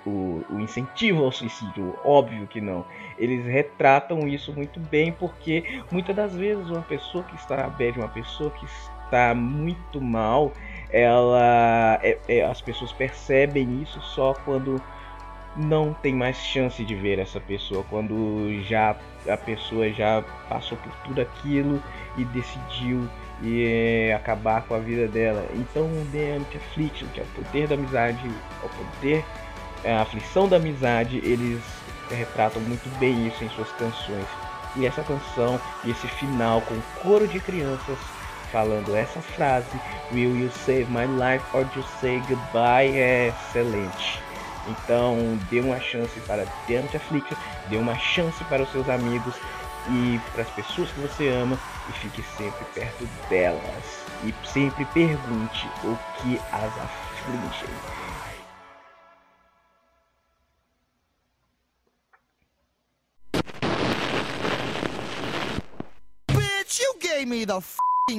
o, 0.05 0.45
o, 0.51 0.59
incentivo 0.59 1.23
ao 1.23 1.31
suicídio, 1.31 1.97
óbvio 2.03 2.45
que 2.45 2.61
não. 2.61 2.85
Eles 3.17 3.43
retratam 3.45 4.27
isso 4.27 4.53
muito 4.53 4.79
bem 4.79 5.11
porque 5.11 5.81
muitas 5.91 6.15
das 6.15 6.35
vezes 6.35 6.69
uma 6.69 6.83
pessoa 6.83 7.23
que 7.23 7.35
está 7.35 7.67
bad, 7.67 7.97
uma 7.97 8.09
pessoa 8.09 8.51
que 8.51 8.65
está 8.65 9.33
muito 9.33 9.99
mal, 9.99 10.51
ela, 10.91 11.99
é, 12.03 12.17
é, 12.27 12.43
as 12.43 12.61
pessoas 12.61 12.91
percebem 12.91 13.81
isso 13.81 14.01
só 14.01 14.33
quando 14.45 14.81
não 15.55 15.93
tem 15.93 16.13
mais 16.13 16.37
chance 16.37 16.83
de 16.83 16.95
ver 16.95 17.19
essa 17.19 17.39
pessoa 17.39 17.83
quando 17.89 18.61
já 18.63 18.95
a 19.27 19.37
pessoa 19.37 19.91
já 19.91 20.23
passou 20.47 20.77
por 20.77 20.91
tudo 21.03 21.21
aquilo 21.21 21.81
e 22.17 22.23
decidiu 22.25 23.07
e, 23.41 23.65
é, 24.09 24.13
acabar 24.13 24.63
com 24.63 24.75
a 24.75 24.79
vida 24.79 25.07
dela. 25.07 25.45
Então, 25.53 25.89
The 26.11 26.37
Anti-Affliction, 26.37 27.07
que 27.13 27.19
é 27.19 27.23
o 27.23 27.43
poder 27.43 27.67
da 27.67 27.75
amizade, 27.75 28.19
o 28.63 28.69
poder, 28.69 29.23
é, 29.83 29.93
a 29.93 30.01
aflição 30.01 30.47
da 30.47 30.57
amizade, 30.57 31.17
eles 31.17 31.61
retratam 32.09 32.61
muito 32.61 32.87
bem 32.97 33.27
isso 33.27 33.43
em 33.43 33.49
suas 33.49 33.71
canções. 33.73 34.27
E 34.75 34.85
essa 34.85 35.03
canção 35.03 35.59
e 35.83 35.91
esse 35.91 36.07
final 36.07 36.61
com 36.61 36.79
coro 37.01 37.27
de 37.27 37.39
crianças 37.39 37.97
falando 38.51 38.95
essa 38.95 39.21
frase, 39.21 39.79
Will 40.11 40.35
you 40.35 40.51
save 40.65 40.89
my 40.89 41.05
life 41.05 41.43
or 41.53 41.65
just 41.73 41.89
say 41.99 42.21
goodbye? 42.27 42.91
É 42.97 43.29
excelente. 43.29 44.21
Então, 44.67 45.39
dê 45.49 45.59
uma 45.59 45.79
chance 45.79 46.19
para 46.21 46.45
Dante 46.67 46.97
Affliction, 46.97 47.35
dê 47.69 47.77
uma 47.77 47.97
chance 47.97 48.43
para 48.45 48.63
os 48.63 48.71
seus 48.71 48.87
amigos 48.89 49.33
e 49.89 50.19
para 50.33 50.43
as 50.43 50.49
pessoas 50.51 50.91
que 50.91 50.99
você 50.99 51.29
ama 51.29 51.57
e 51.89 51.93
fique 51.93 52.21
sempre 52.37 52.63
perto 52.75 53.07
delas. 53.29 54.05
E 54.23 54.33
sempre 54.47 54.85
pergunte 54.85 55.67
o 55.83 55.97
que 56.17 56.39
as 56.51 56.71
aflige. 56.77 57.65
Bitch, 66.27 66.79
you 66.79 67.25
me 67.25 67.45
the 67.45 67.61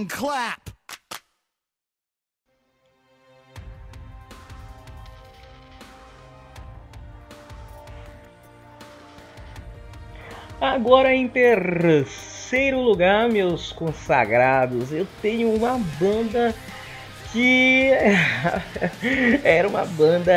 clap. 0.08 0.60
Agora 10.60 11.12
em 11.12 11.26
terceiro 11.26 12.80
lugar, 12.80 13.28
meus 13.28 13.72
consagrados, 13.72 14.92
eu 14.92 15.06
tenho 15.20 15.52
uma 15.52 15.76
banda 15.98 16.54
que 17.32 17.90
era 19.42 19.66
uma 19.66 19.84
banda 19.84 20.32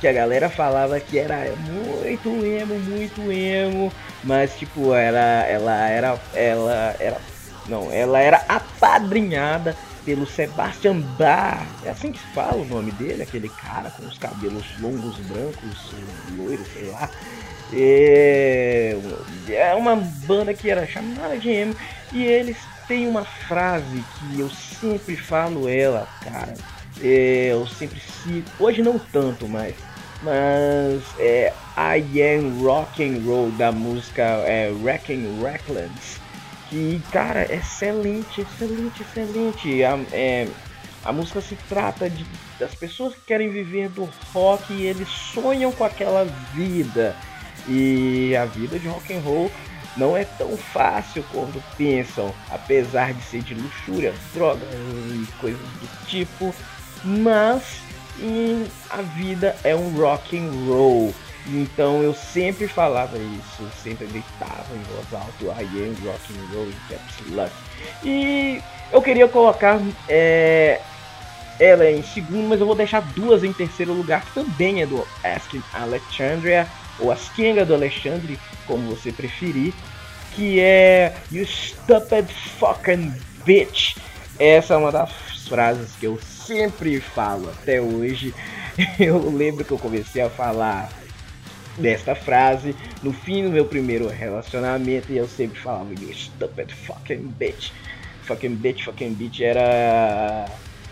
que 0.00 0.08
a 0.08 0.12
galera 0.12 0.50
falava 0.50 0.98
que 0.98 1.18
era 1.18 1.54
muito 1.56 2.44
emo, 2.44 2.78
muito 2.80 3.30
emo, 3.30 3.92
mas 4.24 4.58
tipo, 4.58 4.92
era 4.94 5.46
ela 5.46 5.88
era 5.88 6.20
ela 6.34 6.96
era 6.98 7.37
não, 7.68 7.92
ela 7.92 8.18
era 8.18 8.44
apadrinhada 8.48 9.76
pelo 10.04 10.26
Sebastian 10.26 11.00
Bach. 11.18 11.66
É 11.84 11.90
assim 11.90 12.12
que 12.12 12.18
fala 12.34 12.56
o 12.56 12.64
nome 12.64 12.90
dele, 12.92 13.22
aquele 13.22 13.48
cara 13.48 13.90
com 13.90 14.06
os 14.06 14.16
cabelos 14.16 14.64
longos, 14.80 15.16
brancos, 15.18 15.92
loiros, 16.36 16.66
sei 16.72 16.90
lá. 16.90 17.10
É, 17.72 18.96
é 19.50 19.74
uma 19.74 19.96
banda 19.96 20.54
que 20.54 20.70
era 20.70 20.86
chamada 20.86 21.36
de 21.36 21.50
emo 21.50 21.76
e 22.12 22.24
eles 22.24 22.56
têm 22.86 23.06
uma 23.06 23.24
frase 23.24 24.02
que 24.18 24.40
eu 24.40 24.48
sempre 24.48 25.14
falo 25.14 25.68
ela, 25.68 26.08
cara. 26.24 26.54
É, 27.02 27.50
eu 27.52 27.66
sempre 27.66 28.00
cito, 28.00 28.50
hoje 28.58 28.82
não 28.82 28.98
tanto 28.98 29.46
mais, 29.46 29.74
mas 30.22 31.02
é 31.18 31.52
I 31.76 32.22
Am 32.22 32.64
Rock 32.64 33.04
and 33.04 33.22
Roll 33.24 33.50
da 33.52 33.70
música 33.70 34.22
é, 34.22 34.72
Wrecking 34.82 35.40
Recklands 35.42 36.18
que 36.68 37.00
cara 37.10 37.52
excelente, 37.52 38.42
excelente, 38.42 39.02
excelente. 39.02 39.84
A, 39.84 39.98
é, 40.12 40.48
A 41.04 41.12
música 41.12 41.40
se 41.40 41.56
trata 41.68 42.10
de, 42.10 42.26
das 42.58 42.74
pessoas 42.74 43.14
que 43.14 43.20
querem 43.22 43.48
viver 43.48 43.88
do 43.88 44.08
rock 44.32 44.72
e 44.72 44.86
eles 44.86 45.08
sonham 45.08 45.72
com 45.72 45.84
aquela 45.84 46.24
vida. 46.54 47.16
E 47.66 48.34
a 48.36 48.44
vida 48.44 48.78
de 48.78 48.88
rock 48.88 49.14
and 49.14 49.20
roll 49.20 49.50
não 49.96 50.16
é 50.16 50.24
tão 50.24 50.56
fácil 50.56 51.24
quanto 51.32 51.62
pensam, 51.76 52.34
apesar 52.50 53.12
de 53.12 53.22
ser 53.22 53.42
de 53.42 53.54
luxúria, 53.54 54.14
drogas 54.32 54.68
e 54.72 55.26
coisas 55.40 55.60
do 55.60 56.06
tipo, 56.06 56.54
mas 57.04 57.80
a 58.90 59.02
vida 59.02 59.56
é 59.64 59.74
um 59.74 59.96
rock 59.96 60.38
and 60.38 60.50
roll. 60.66 61.14
Então 61.48 62.02
eu 62.02 62.12
sempre 62.14 62.68
falava 62.68 63.16
isso, 63.16 63.66
sempre 63.82 64.06
gritava 64.06 64.66
em 64.74 64.82
voz 64.82 65.14
alta, 65.14 65.62
I 65.62 65.64
am 65.64 65.94
rock 66.04 66.20
and 66.34 66.54
roll, 66.54 66.68
caps 66.88 67.30
lock. 67.30 67.52
E 68.04 68.60
eu 68.92 69.00
queria 69.00 69.26
colocar 69.28 69.80
é, 70.08 70.80
ela 71.58 71.90
em 71.90 72.02
segundo, 72.02 72.48
mas 72.48 72.60
eu 72.60 72.66
vou 72.66 72.74
deixar 72.74 73.00
duas 73.00 73.42
em 73.42 73.52
terceiro 73.52 73.92
lugar, 73.92 74.24
que 74.26 74.34
também 74.34 74.82
é 74.82 74.86
do 74.86 75.06
Asking 75.24 75.62
Alexandria, 75.72 76.66
ou 76.98 77.10
Askenga 77.10 77.64
do 77.64 77.74
Alexandre, 77.74 78.38
como 78.66 78.94
você 78.94 79.10
preferir, 79.10 79.72
que 80.34 80.60
é 80.60 81.14
You 81.32 81.46
Stupid 81.46 82.28
Fucking 82.58 83.14
Bitch. 83.44 83.96
Essa 84.38 84.74
é 84.74 84.76
uma 84.76 84.92
das 84.92 85.10
frases 85.48 85.92
que 85.98 86.06
eu 86.06 86.18
sempre 86.20 87.00
falo 87.00 87.48
até 87.50 87.80
hoje. 87.80 88.34
Eu 89.00 89.28
lembro 89.30 89.64
que 89.64 89.72
eu 89.72 89.78
comecei 89.78 90.22
a 90.22 90.30
falar 90.30 90.88
desta 91.78 92.14
frase 92.14 92.74
no 93.02 93.12
fim 93.12 93.44
do 93.44 93.50
meu 93.50 93.64
primeiro 93.64 94.08
relacionamento 94.08 95.12
e 95.12 95.16
eu 95.16 95.28
sempre 95.28 95.58
falava 95.58 95.90
You 95.92 96.12
stupid 96.12 96.72
fucking 96.72 97.34
bitch. 97.38 97.70
Fucking 98.22 98.56
bitch, 98.56 98.84
fucking 98.84 99.14
bitch 99.14 99.40
era 99.40 100.46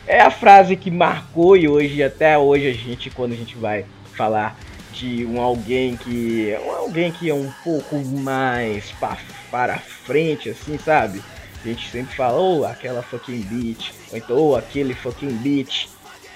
é 0.06 0.20
a 0.20 0.30
frase 0.30 0.76
que 0.76 0.90
marcou 0.90 1.56
e 1.56 1.68
hoje 1.68 2.02
até 2.02 2.38
hoje 2.38 2.68
a 2.68 2.72
gente 2.72 3.10
quando 3.10 3.32
a 3.32 3.36
gente 3.36 3.56
vai 3.56 3.84
falar 4.14 4.58
de 4.92 5.26
um 5.26 5.40
alguém 5.40 5.96
que 5.96 6.56
um 6.64 6.70
alguém 6.70 7.12
que 7.12 7.28
é 7.28 7.34
um 7.34 7.50
pouco 7.62 7.96
mais 7.98 8.90
pra, 8.92 9.18
para 9.50 9.78
frente 9.78 10.48
assim, 10.48 10.78
sabe? 10.78 11.22
A 11.62 11.68
gente 11.68 11.90
sempre 11.90 12.14
fala, 12.14 12.38
oh, 12.38 12.64
aquela 12.64 13.02
fucking 13.02 13.40
bitch, 13.40 13.90
ou 14.12 14.16
então, 14.16 14.38
oh, 14.38 14.54
aquele 14.54 14.94
fucking 14.94 15.36
bitch. 15.38 15.88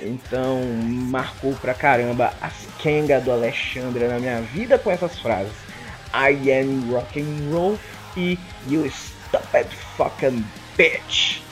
Então, 0.02 0.62
marcou 0.88 1.54
pra 1.54 1.74
caramba 1.74 2.32
a 2.40 2.50
Kenga 2.78 3.20
do 3.20 3.30
Alexandre 3.30 4.08
na 4.08 4.18
minha 4.18 4.40
vida 4.40 4.78
com 4.78 4.90
essas 4.90 5.18
frases. 5.18 5.52
I 6.12 6.50
am 6.50 6.90
rock 6.90 7.20
and 7.20 7.52
roll 7.52 7.78
e 8.16 8.38
you 8.66 8.90
stupid 8.90 9.66
fucking 9.96 10.44
bitch. 10.76 11.49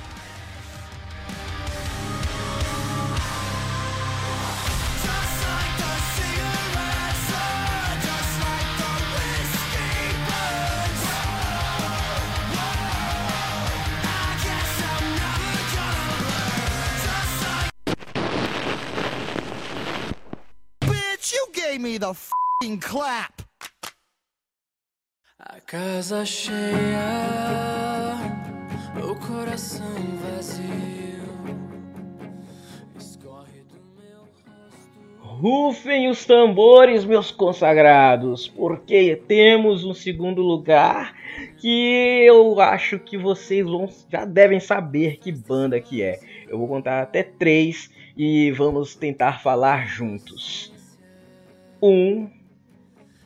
The 21.99 22.11
f***ing 22.11 22.79
clap. 22.79 23.33
A 25.41 25.61
casa 25.61 26.25
cheia, 26.25 26.61
o 29.03 29.15
coração 29.17 29.95
vazio. 30.23 30.69
Escorre 32.97 33.63
do 33.63 33.81
meu 34.01 34.21
rosto. 34.21 35.41
Rufem 35.41 36.09
os 36.09 36.25
tambores, 36.25 37.05
meus 37.05 37.33
consagrados, 37.33 38.47
porque 38.47 39.17
temos 39.27 39.85
um 39.85 39.95
segundo 39.95 40.41
lugar 40.43 41.15
que 41.57 42.25
eu 42.25 42.61
acho 42.61 43.01
que 43.01 43.19
vocês 43.19 43.67
vão, 43.67 43.89
já 44.09 44.25
devem 44.25 44.61
saber 44.61 45.17
que 45.17 45.33
banda 45.33 45.81
que 45.81 46.03
é. 46.03 46.21
Eu 46.49 46.59
vou 46.59 46.69
contar 46.69 47.03
até 47.03 47.25
três 47.25 47.91
e 48.17 48.53
vamos 48.53 48.95
tentar 48.95 49.41
falar 49.41 49.89
juntos. 49.89 50.78
Um, 51.83 52.29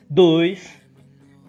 dois, 0.09 0.79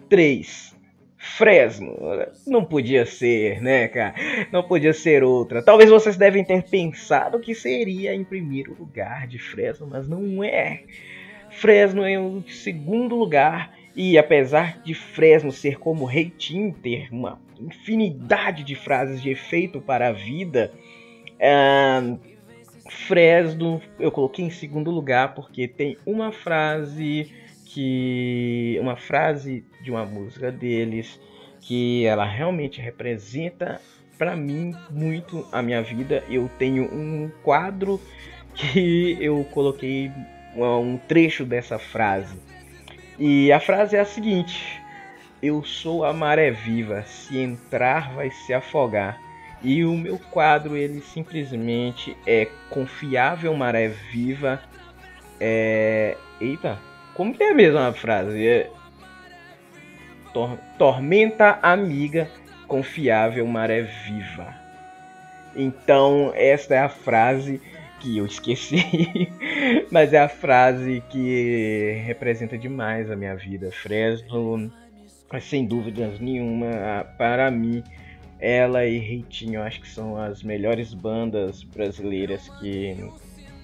três. 0.09 0.75
Fresno. 1.17 1.97
Não 2.45 2.63
podia 2.63 3.05
ser, 3.05 3.61
né, 3.61 3.87
cara? 3.87 4.13
Não 4.51 4.63
podia 4.63 4.93
ser 4.93 5.23
outra. 5.23 5.63
Talvez 5.63 5.89
vocês 5.89 6.15
devem 6.15 6.43
ter 6.43 6.63
pensado 6.63 7.39
que 7.39 7.55
seria 7.55 8.13
em 8.13 8.23
primeiro 8.23 8.75
lugar 8.77 9.27
de 9.27 9.39
Fresno, 9.39 9.87
mas 9.87 10.07
não 10.07 10.43
é. 10.43 10.83
Fresno 11.49 12.03
é 12.03 12.19
o 12.19 12.43
segundo 12.47 13.15
lugar 13.15 13.73
e 13.95 14.17
apesar 14.17 14.81
de 14.83 14.93
Fresno 14.93 15.51
ser 15.51 15.79
como 15.79 16.05
Reitinho 16.05 16.73
ter 16.73 17.07
uma 17.11 17.41
infinidade 17.59 18.63
de 18.63 18.75
frases 18.75 19.21
de 19.21 19.29
efeito 19.29 19.81
para 19.81 20.09
a 20.09 20.11
vida, 20.11 20.71
uh, 21.35 22.19
Fresno 22.87 23.81
eu 23.99 24.11
coloquei 24.11 24.45
em 24.45 24.49
segundo 24.49 24.91
lugar 24.91 25.33
porque 25.33 25.67
tem 25.67 25.97
uma 26.05 26.31
frase 26.31 27.33
que 27.65 28.77
uma 28.79 28.95
frase 28.95 29.65
de 29.81 29.91
uma 29.91 30.05
música 30.05 30.51
deles 30.51 31.19
que 31.61 32.05
ela 32.05 32.23
realmente 32.23 32.79
representa 32.79 33.81
para 34.17 34.35
mim 34.35 34.73
muito 34.89 35.45
a 35.51 35.61
minha 35.61 35.81
vida. 35.81 36.23
Eu 36.29 36.49
tenho 36.57 36.83
um 36.83 37.29
quadro 37.43 37.99
que 38.53 39.17
eu 39.19 39.43
coloquei 39.51 40.11
um 40.55 40.97
trecho 40.97 41.43
dessa 41.43 41.77
frase. 41.77 42.37
E 43.19 43.51
a 43.51 43.59
frase 43.59 43.95
é 43.95 43.99
a 43.99 44.05
seguinte: 44.05 44.81
Eu 45.41 45.63
sou 45.63 46.05
a 46.05 46.13
maré 46.13 46.51
viva, 46.51 47.03
se 47.03 47.37
entrar 47.37 48.13
vai 48.13 48.31
se 48.31 48.53
afogar. 48.53 49.24
E 49.61 49.83
o 49.83 49.93
meu 49.95 50.19
quadro, 50.31 50.75
ele 50.75 51.01
simplesmente 51.01 52.15
é 52.25 52.47
Confiável 52.69 53.53
Maré 53.55 53.87
Viva. 53.87 54.61
É... 55.39 56.17
Eita, 56.39 56.77
como 57.13 57.33
que 57.33 57.43
é 57.43 57.53
mesmo 57.53 57.79
a 57.79 57.93
frase? 57.93 58.45
É... 58.45 58.69
Tor 60.33 60.57
Tormenta 60.77 61.59
Amiga, 61.61 62.29
Confiável 62.67 63.47
Maré 63.47 63.81
Viva. 63.81 64.53
Então, 65.55 66.33
esta 66.35 66.75
é 66.75 66.79
a 66.79 66.89
frase 66.89 67.61
que 68.01 68.17
eu 68.17 68.25
esqueci, 68.25 69.31
mas 69.89 70.13
é 70.13 70.19
a 70.19 70.27
frase 70.27 71.01
que 71.09 72.03
representa 72.05 72.57
demais 72.57 73.09
a 73.09 73.15
minha 73.15 73.35
vida. 73.35 73.71
Fresno, 73.71 74.71
sem 75.41 75.65
dúvidas 75.65 76.19
nenhuma, 76.19 76.67
para 77.17 77.49
mim 77.49 77.83
ela 78.45 78.85
e 78.85 78.99
Reitinho, 78.99 79.63
acho 79.63 79.81
que 79.81 79.89
são 79.89 80.15
as 80.17 80.43
melhores 80.43 80.93
bandas 80.93 81.63
brasileiras 81.63 82.47
que, 82.59 82.95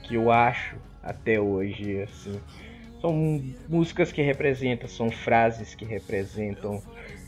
que 0.02 0.16
eu 0.16 0.32
acho 0.32 0.76
até 1.04 1.40
hoje, 1.40 2.02
assim. 2.02 2.40
São 3.00 3.44
músicas 3.70 4.12
que 4.12 4.24
representam, 4.24 4.90
são 4.90 5.12
frases 5.12 5.76
que 5.76 5.86
representam, 5.86 6.82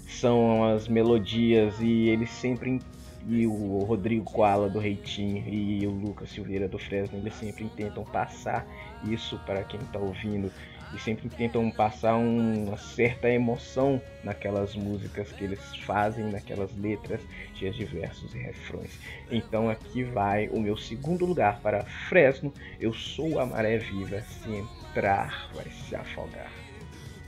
são 0.07 0.63
as 0.63 0.87
melodias 0.87 1.79
e 1.79 2.09
eles 2.09 2.31
sempre 2.31 2.79
e 3.27 3.47
o 3.47 3.79
Rodrigo 3.79 4.25
Koala 4.25 4.67
do 4.67 4.79
Reitinho 4.79 5.47
e 5.47 5.85
o 5.87 5.91
Lucas 5.91 6.29
Silveira 6.29 6.67
do 6.67 6.77
Fresno, 6.77 7.19
eles 7.19 7.33
sempre 7.35 7.69
tentam 7.69 8.03
passar 8.03 8.67
isso 9.05 9.39
para 9.45 9.63
quem 9.63 9.79
está 9.79 9.99
ouvindo 9.99 10.51
e 10.93 10.99
sempre 10.99 11.29
tentam 11.29 11.69
passar 11.71 12.15
uma 12.15 12.77
certa 12.77 13.29
emoção 13.29 14.01
naquelas 14.23 14.75
músicas 14.75 15.31
que 15.31 15.43
eles 15.43 15.59
fazem, 15.85 16.31
naquelas 16.31 16.75
letras, 16.77 17.21
cheias 17.55 17.75
de 17.75 17.85
versos 17.85 18.33
e 18.35 18.37
refrões. 18.37 18.99
Então 19.31 19.69
aqui 19.69 20.03
vai 20.03 20.47
o 20.49 20.59
meu 20.59 20.77
segundo 20.77 21.25
lugar 21.25 21.59
para 21.61 21.83
Fresno. 22.09 22.53
Eu 22.79 22.93
sou 22.93 23.39
a 23.39 23.45
maré 23.45 23.77
viva, 23.77 24.21
se 24.21 24.49
entrar 24.49 25.49
vai 25.53 25.65
se 25.65 25.95
afogar. 25.95 26.51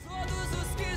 Todos 0.08 0.62
os 0.62 0.76
que 0.76 0.95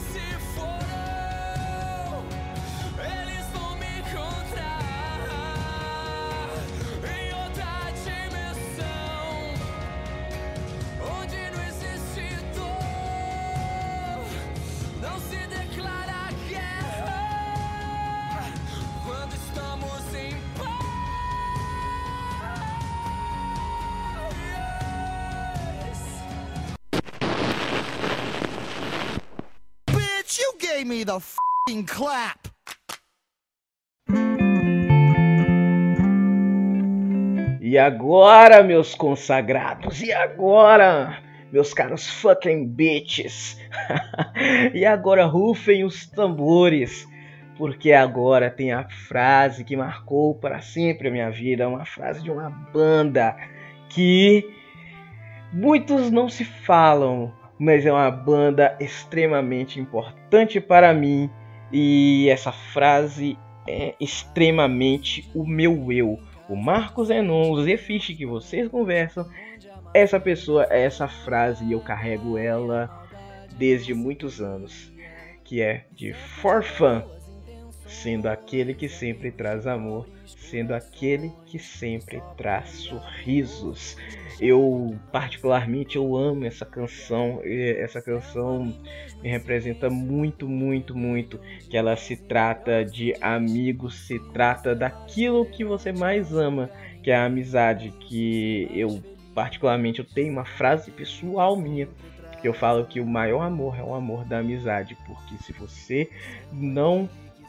me 30.88 31.04
the 31.04 31.16
f***ing 31.16 31.84
clap. 31.84 32.48
E 37.60 37.76
agora, 37.76 38.62
meus 38.62 38.94
consagrados? 38.94 40.00
E 40.00 40.10
agora, 40.10 41.22
meus 41.52 41.74
caros 41.74 42.08
fucking 42.08 42.66
bitches? 42.66 43.60
e 44.72 44.86
agora 44.86 45.26
rufem 45.26 45.84
os 45.84 46.06
tambores, 46.06 47.06
porque 47.58 47.92
agora 47.92 48.50
tem 48.50 48.72
a 48.72 48.88
frase 48.88 49.64
que 49.64 49.76
marcou 49.76 50.34
para 50.34 50.62
sempre 50.62 51.08
a 51.08 51.10
minha 51.10 51.30
vida, 51.30 51.68
uma 51.68 51.84
frase 51.84 52.22
de 52.22 52.30
uma 52.30 52.48
banda 52.48 53.36
que 53.90 54.42
muitos 55.52 56.10
não 56.10 56.30
se 56.30 56.46
falam, 56.46 57.30
mas 57.58 57.84
é 57.84 57.92
uma 57.92 58.10
banda 58.10 58.76
extremamente 58.78 59.80
importante 59.80 60.60
para 60.60 60.94
mim 60.94 61.28
e 61.72 62.28
essa 62.30 62.52
frase 62.52 63.36
é 63.66 63.94
extremamente 64.00 65.28
o 65.34 65.46
meu 65.46 65.92
eu. 65.92 66.18
O 66.48 66.56
Marcos 66.56 67.10
Enon, 67.10 67.50
o 67.50 67.62
Zefish 67.62 68.16
que 68.16 68.24
vocês 68.24 68.68
conversam, 68.68 69.28
essa 69.92 70.18
pessoa, 70.18 70.66
essa 70.70 71.06
frase, 71.06 71.64
e 71.64 71.72
eu 71.72 71.80
carrego 71.80 72.38
ela 72.38 73.06
desde 73.58 73.92
muitos 73.92 74.40
anos, 74.40 74.92
que 75.44 75.60
é 75.60 75.84
de 75.92 76.14
for 76.14 76.62
fun, 76.62 77.02
sendo 77.86 78.28
aquele 78.28 78.72
que 78.72 78.88
sempre 78.88 79.30
traz 79.30 79.66
amor, 79.66 80.06
sendo 80.36 80.74
aquele 80.74 81.32
que 81.46 81.58
sempre 81.58 82.22
traz 82.36 82.68
sorrisos. 82.70 83.96
Eu 84.40 84.96
particularmente 85.10 85.96
eu 85.96 86.16
amo 86.16 86.44
essa 86.44 86.64
canção, 86.64 87.40
essa 87.44 88.00
canção 88.00 88.74
me 89.22 89.28
representa 89.28 89.90
muito, 89.90 90.48
muito, 90.48 90.96
muito, 90.96 91.40
que 91.68 91.76
ela 91.76 91.96
se 91.96 92.16
trata 92.16 92.84
de 92.84 93.14
amigos, 93.20 94.06
se 94.06 94.18
trata 94.32 94.74
daquilo 94.74 95.46
que 95.46 95.64
você 95.64 95.92
mais 95.92 96.32
ama, 96.32 96.70
que 97.02 97.10
é 97.10 97.16
a 97.16 97.24
amizade, 97.24 97.92
que 98.00 98.68
eu 98.72 99.02
particularmente 99.34 100.00
eu 100.00 100.04
tenho 100.04 100.32
uma 100.32 100.44
frase 100.44 100.90
pessoal 100.90 101.56
minha 101.56 101.88
que 102.40 102.48
eu 102.48 102.54
falo 102.54 102.86
que 102.86 103.00
o 103.00 103.06
maior 103.06 103.42
amor 103.42 103.76
é 103.78 103.82
o 103.82 103.94
amor 103.94 104.24
da 104.24 104.38
amizade, 104.38 104.96
porque 105.06 105.36
se 105.42 105.52
você 105.52 106.08
não 106.52 107.08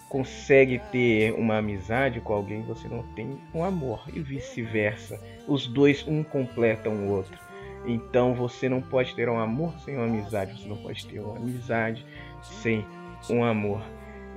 consegue 0.09 0.81
ter 0.91 1.33
uma 1.33 1.57
amizade 1.57 2.19
com 2.19 2.33
alguém, 2.33 2.63
você 2.63 2.87
não 2.87 3.03
tem 3.13 3.39
um 3.53 3.63
amor 3.63 4.03
e 4.11 4.19
vice-versa. 4.19 5.21
Os 5.47 5.67
dois 5.67 6.05
um 6.07 6.23
completam 6.23 6.93
o 6.93 7.11
outro. 7.11 7.37
Então 7.85 8.33
você 8.33 8.67
não 8.67 8.81
pode 8.81 9.15
ter 9.15 9.29
um 9.29 9.39
amor 9.39 9.79
sem 9.79 9.95
uma 9.95 10.05
amizade, 10.05 10.59
você 10.59 10.67
não 10.67 10.77
pode 10.77 11.05
ter 11.05 11.19
uma 11.19 11.37
amizade 11.37 12.05
sem 12.41 12.85
um 13.29 13.43
amor. 13.43 13.81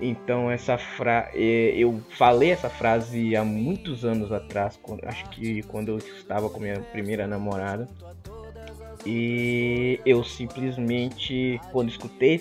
Então 0.01 0.51
essa 0.51 0.77
frase, 0.77 1.31
é, 1.35 1.77
eu 1.77 2.01
falei 2.11 2.51
essa 2.51 2.69
frase 2.69 3.35
há 3.35 3.45
muitos 3.45 4.05
anos 4.05 4.31
atrás, 4.31 4.79
acho 5.05 5.31
que 5.31 5.63
quando 5.63 5.89
eu 5.89 5.99
estava 5.99 6.51
com 6.51 6.61
minha 6.61 6.81
primeira 6.81 7.27
namorada. 7.27 7.89
E 9.05 9.99
eu 10.07 10.23
simplesmente, 10.23 11.61
quando 11.73 11.89
escutei, 11.89 12.41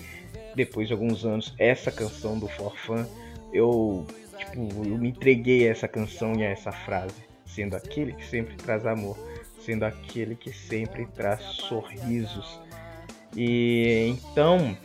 depois 0.56 0.88
de 0.88 0.94
alguns 0.94 1.26
anos, 1.26 1.56
essa 1.58 1.92
canção 1.92 2.38
do 2.38 2.48
Forfan, 2.48 3.08
eu, 3.54 4.06
tipo, 4.38 4.60
eu 4.86 4.98
me 4.98 5.10
entreguei 5.10 5.68
a 5.68 5.72
essa 5.72 5.88
canção 5.88 6.36
e 6.36 6.44
a 6.44 6.50
essa 6.50 6.72
frase, 6.72 7.16
sendo 7.46 7.76
aquele 7.76 8.14
que 8.14 8.26
sempre 8.26 8.56
traz 8.56 8.86
amor, 8.86 9.18
sendo 9.60 9.84
aquele 9.84 10.36
que 10.36 10.52
sempre 10.52 11.06
traz 11.08 11.42
sorrisos. 11.42 12.60
E 13.36 14.08
então, 14.10 14.78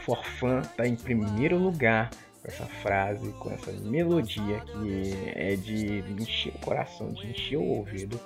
Forfã 0.00 0.60
está 0.60 0.86
em 0.86 0.96
primeiro 0.96 1.58
lugar 1.58 2.10
com 2.10 2.48
essa 2.48 2.66
frase, 2.66 3.30
com 3.32 3.50
essa 3.50 3.72
melodia 3.72 4.60
que 4.60 5.14
é 5.34 5.56
de 5.56 6.04
encher 6.20 6.52
o 6.54 6.58
coração, 6.58 7.12
de 7.12 7.28
encher 7.28 7.56
o 7.56 7.64
ouvido. 7.64 8.20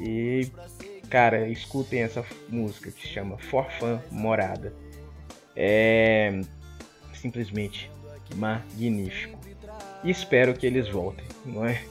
E 0.00 0.50
cara, 1.08 1.46
escutem 1.48 2.02
essa 2.02 2.24
música 2.48 2.90
que 2.90 3.02
se 3.02 3.08
chama 3.08 3.38
Forfã 3.38 4.02
Morada. 4.10 4.72
É 5.54 6.40
simplesmente 7.14 7.90
magnífico. 8.34 9.38
Espero 10.04 10.54
que 10.54 10.66
eles 10.66 10.88
voltem, 10.88 11.24
não 11.44 11.64
é? 11.64 11.82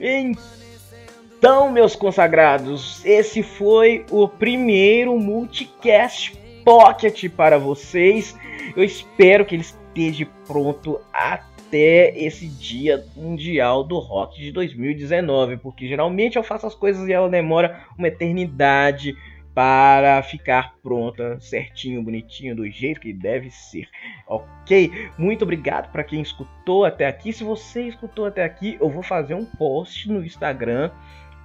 Então, 0.00 1.70
meus 1.70 1.94
consagrados, 1.94 3.04
esse 3.04 3.42
foi 3.42 4.04
o 4.10 4.26
primeiro 4.26 5.18
multicast 5.18 6.36
pocket 6.64 7.28
para 7.30 7.58
vocês. 7.58 8.36
Eu 8.76 8.82
espero 8.82 9.44
que 9.44 9.54
ele 9.54 9.62
esteja 9.62 10.26
pronto 10.46 11.00
até 11.12 12.16
esse 12.18 12.46
dia 12.46 13.04
mundial 13.14 13.84
do 13.84 13.98
rock 13.98 14.40
de 14.40 14.52
2019, 14.52 15.58
porque 15.58 15.86
geralmente 15.86 16.36
eu 16.36 16.42
faço 16.42 16.66
as 16.66 16.74
coisas 16.74 17.06
e 17.08 17.12
ela 17.12 17.28
demora 17.28 17.84
uma 17.98 18.08
eternidade 18.08 19.14
para 19.54 20.22
ficar 20.22 20.76
pronta, 20.82 21.38
certinho, 21.40 22.02
bonitinho, 22.02 22.54
do 22.54 22.68
jeito 22.70 23.00
que 23.00 23.12
deve 23.12 23.50
ser. 23.50 23.88
Ok? 24.26 25.10
Muito 25.18 25.42
obrigado 25.42 25.90
para 25.90 26.04
quem 26.04 26.20
escutou 26.20 26.84
até 26.84 27.06
aqui. 27.06 27.32
Se 27.32 27.42
você 27.42 27.88
escutou 27.88 28.26
até 28.26 28.44
aqui, 28.44 28.76
eu 28.80 28.88
vou 28.88 29.02
fazer 29.02 29.34
um 29.34 29.44
post 29.44 30.08
no 30.10 30.24
Instagram 30.24 30.90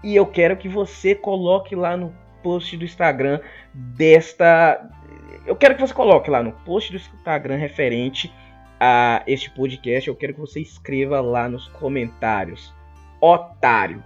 e 0.03 0.16
eu 0.16 0.26
quero 0.26 0.56
que 0.56 0.70
você 0.70 1.16
coloque 1.16 1.76
lá 1.76 1.97
no 1.97 2.14
post 2.43 2.78
do 2.78 2.86
Instagram 2.86 3.39
desta. 3.74 4.88
Eu 5.45 5.56
quero 5.56 5.76
que 5.76 5.82
você 5.82 5.93
coloque 5.93 6.30
lá 6.30 6.43
no 6.43 6.51
post 6.51 6.91
do 6.91 6.97
Instagram 6.97 7.58
referente 7.58 8.32
a 8.80 9.24
este 9.26 9.49
podcast. 9.49 10.08
Eu 10.08 10.16
quero 10.16 10.34
que 10.34 10.39
você 10.39 10.60
escreva 10.60 11.22
lá 11.22 11.49
nos 11.49 11.68
comentários. 11.70 12.74
Otário 13.20 14.03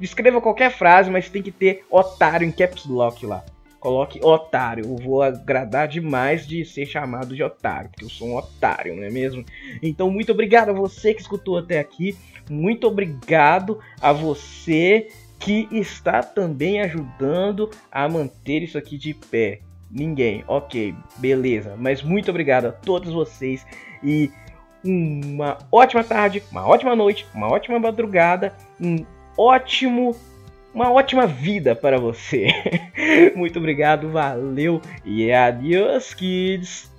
Escreva 0.00 0.40
qualquer 0.40 0.70
frase, 0.70 1.10
mas 1.10 1.28
tem 1.28 1.42
que 1.42 1.52
ter 1.52 1.84
otário 1.90 2.46
em 2.46 2.52
caps 2.52 2.86
lock 2.86 3.24
lá. 3.26 3.44
Coloque 3.78 4.18
otário. 4.24 4.84
Eu 4.84 4.96
vou 4.96 5.22
agradar 5.22 5.86
demais 5.86 6.46
de 6.46 6.64
ser 6.64 6.86
chamado 6.86 7.34
de 7.36 7.42
otário, 7.42 7.90
porque 7.90 8.04
eu 8.04 8.10
sou 8.10 8.28
um 8.28 8.36
otário, 8.36 8.96
não 8.96 9.04
é 9.04 9.10
mesmo? 9.10 9.44
Então, 9.82 10.10
muito 10.10 10.32
obrigado 10.32 10.70
a 10.70 10.72
você 10.72 11.12
que 11.12 11.20
escutou 11.20 11.58
até 11.58 11.78
aqui. 11.78 12.16
Muito 12.50 12.86
obrigado 12.86 13.78
a 14.00 14.12
você 14.12 15.08
que 15.38 15.68
está 15.70 16.22
também 16.22 16.80
ajudando 16.80 17.70
a 17.92 18.08
manter 18.08 18.62
isso 18.62 18.78
aqui 18.78 18.96
de 18.96 19.12
pé. 19.12 19.60
Ninguém, 19.90 20.42
ok, 20.48 20.94
beleza. 21.18 21.76
Mas 21.78 22.02
muito 22.02 22.30
obrigado 22.30 22.66
a 22.66 22.72
todos 22.72 23.12
vocês 23.12 23.66
e 24.02 24.30
uma 24.82 25.58
ótima 25.70 26.02
tarde, 26.02 26.42
uma 26.50 26.66
ótima 26.66 26.96
noite, 26.96 27.26
uma 27.34 27.48
ótima 27.48 27.78
madrugada, 27.78 28.54
um 28.80 29.04
ótimo, 29.36 30.16
uma 30.72 30.90
ótima 30.90 31.26
vida 31.26 31.74
para 31.74 31.98
você. 31.98 32.48
Muito 33.36 33.58
obrigado, 33.58 34.10
valeu 34.10 34.80
e 35.04 35.32
adiós, 35.32 36.14
kids! 36.14 36.93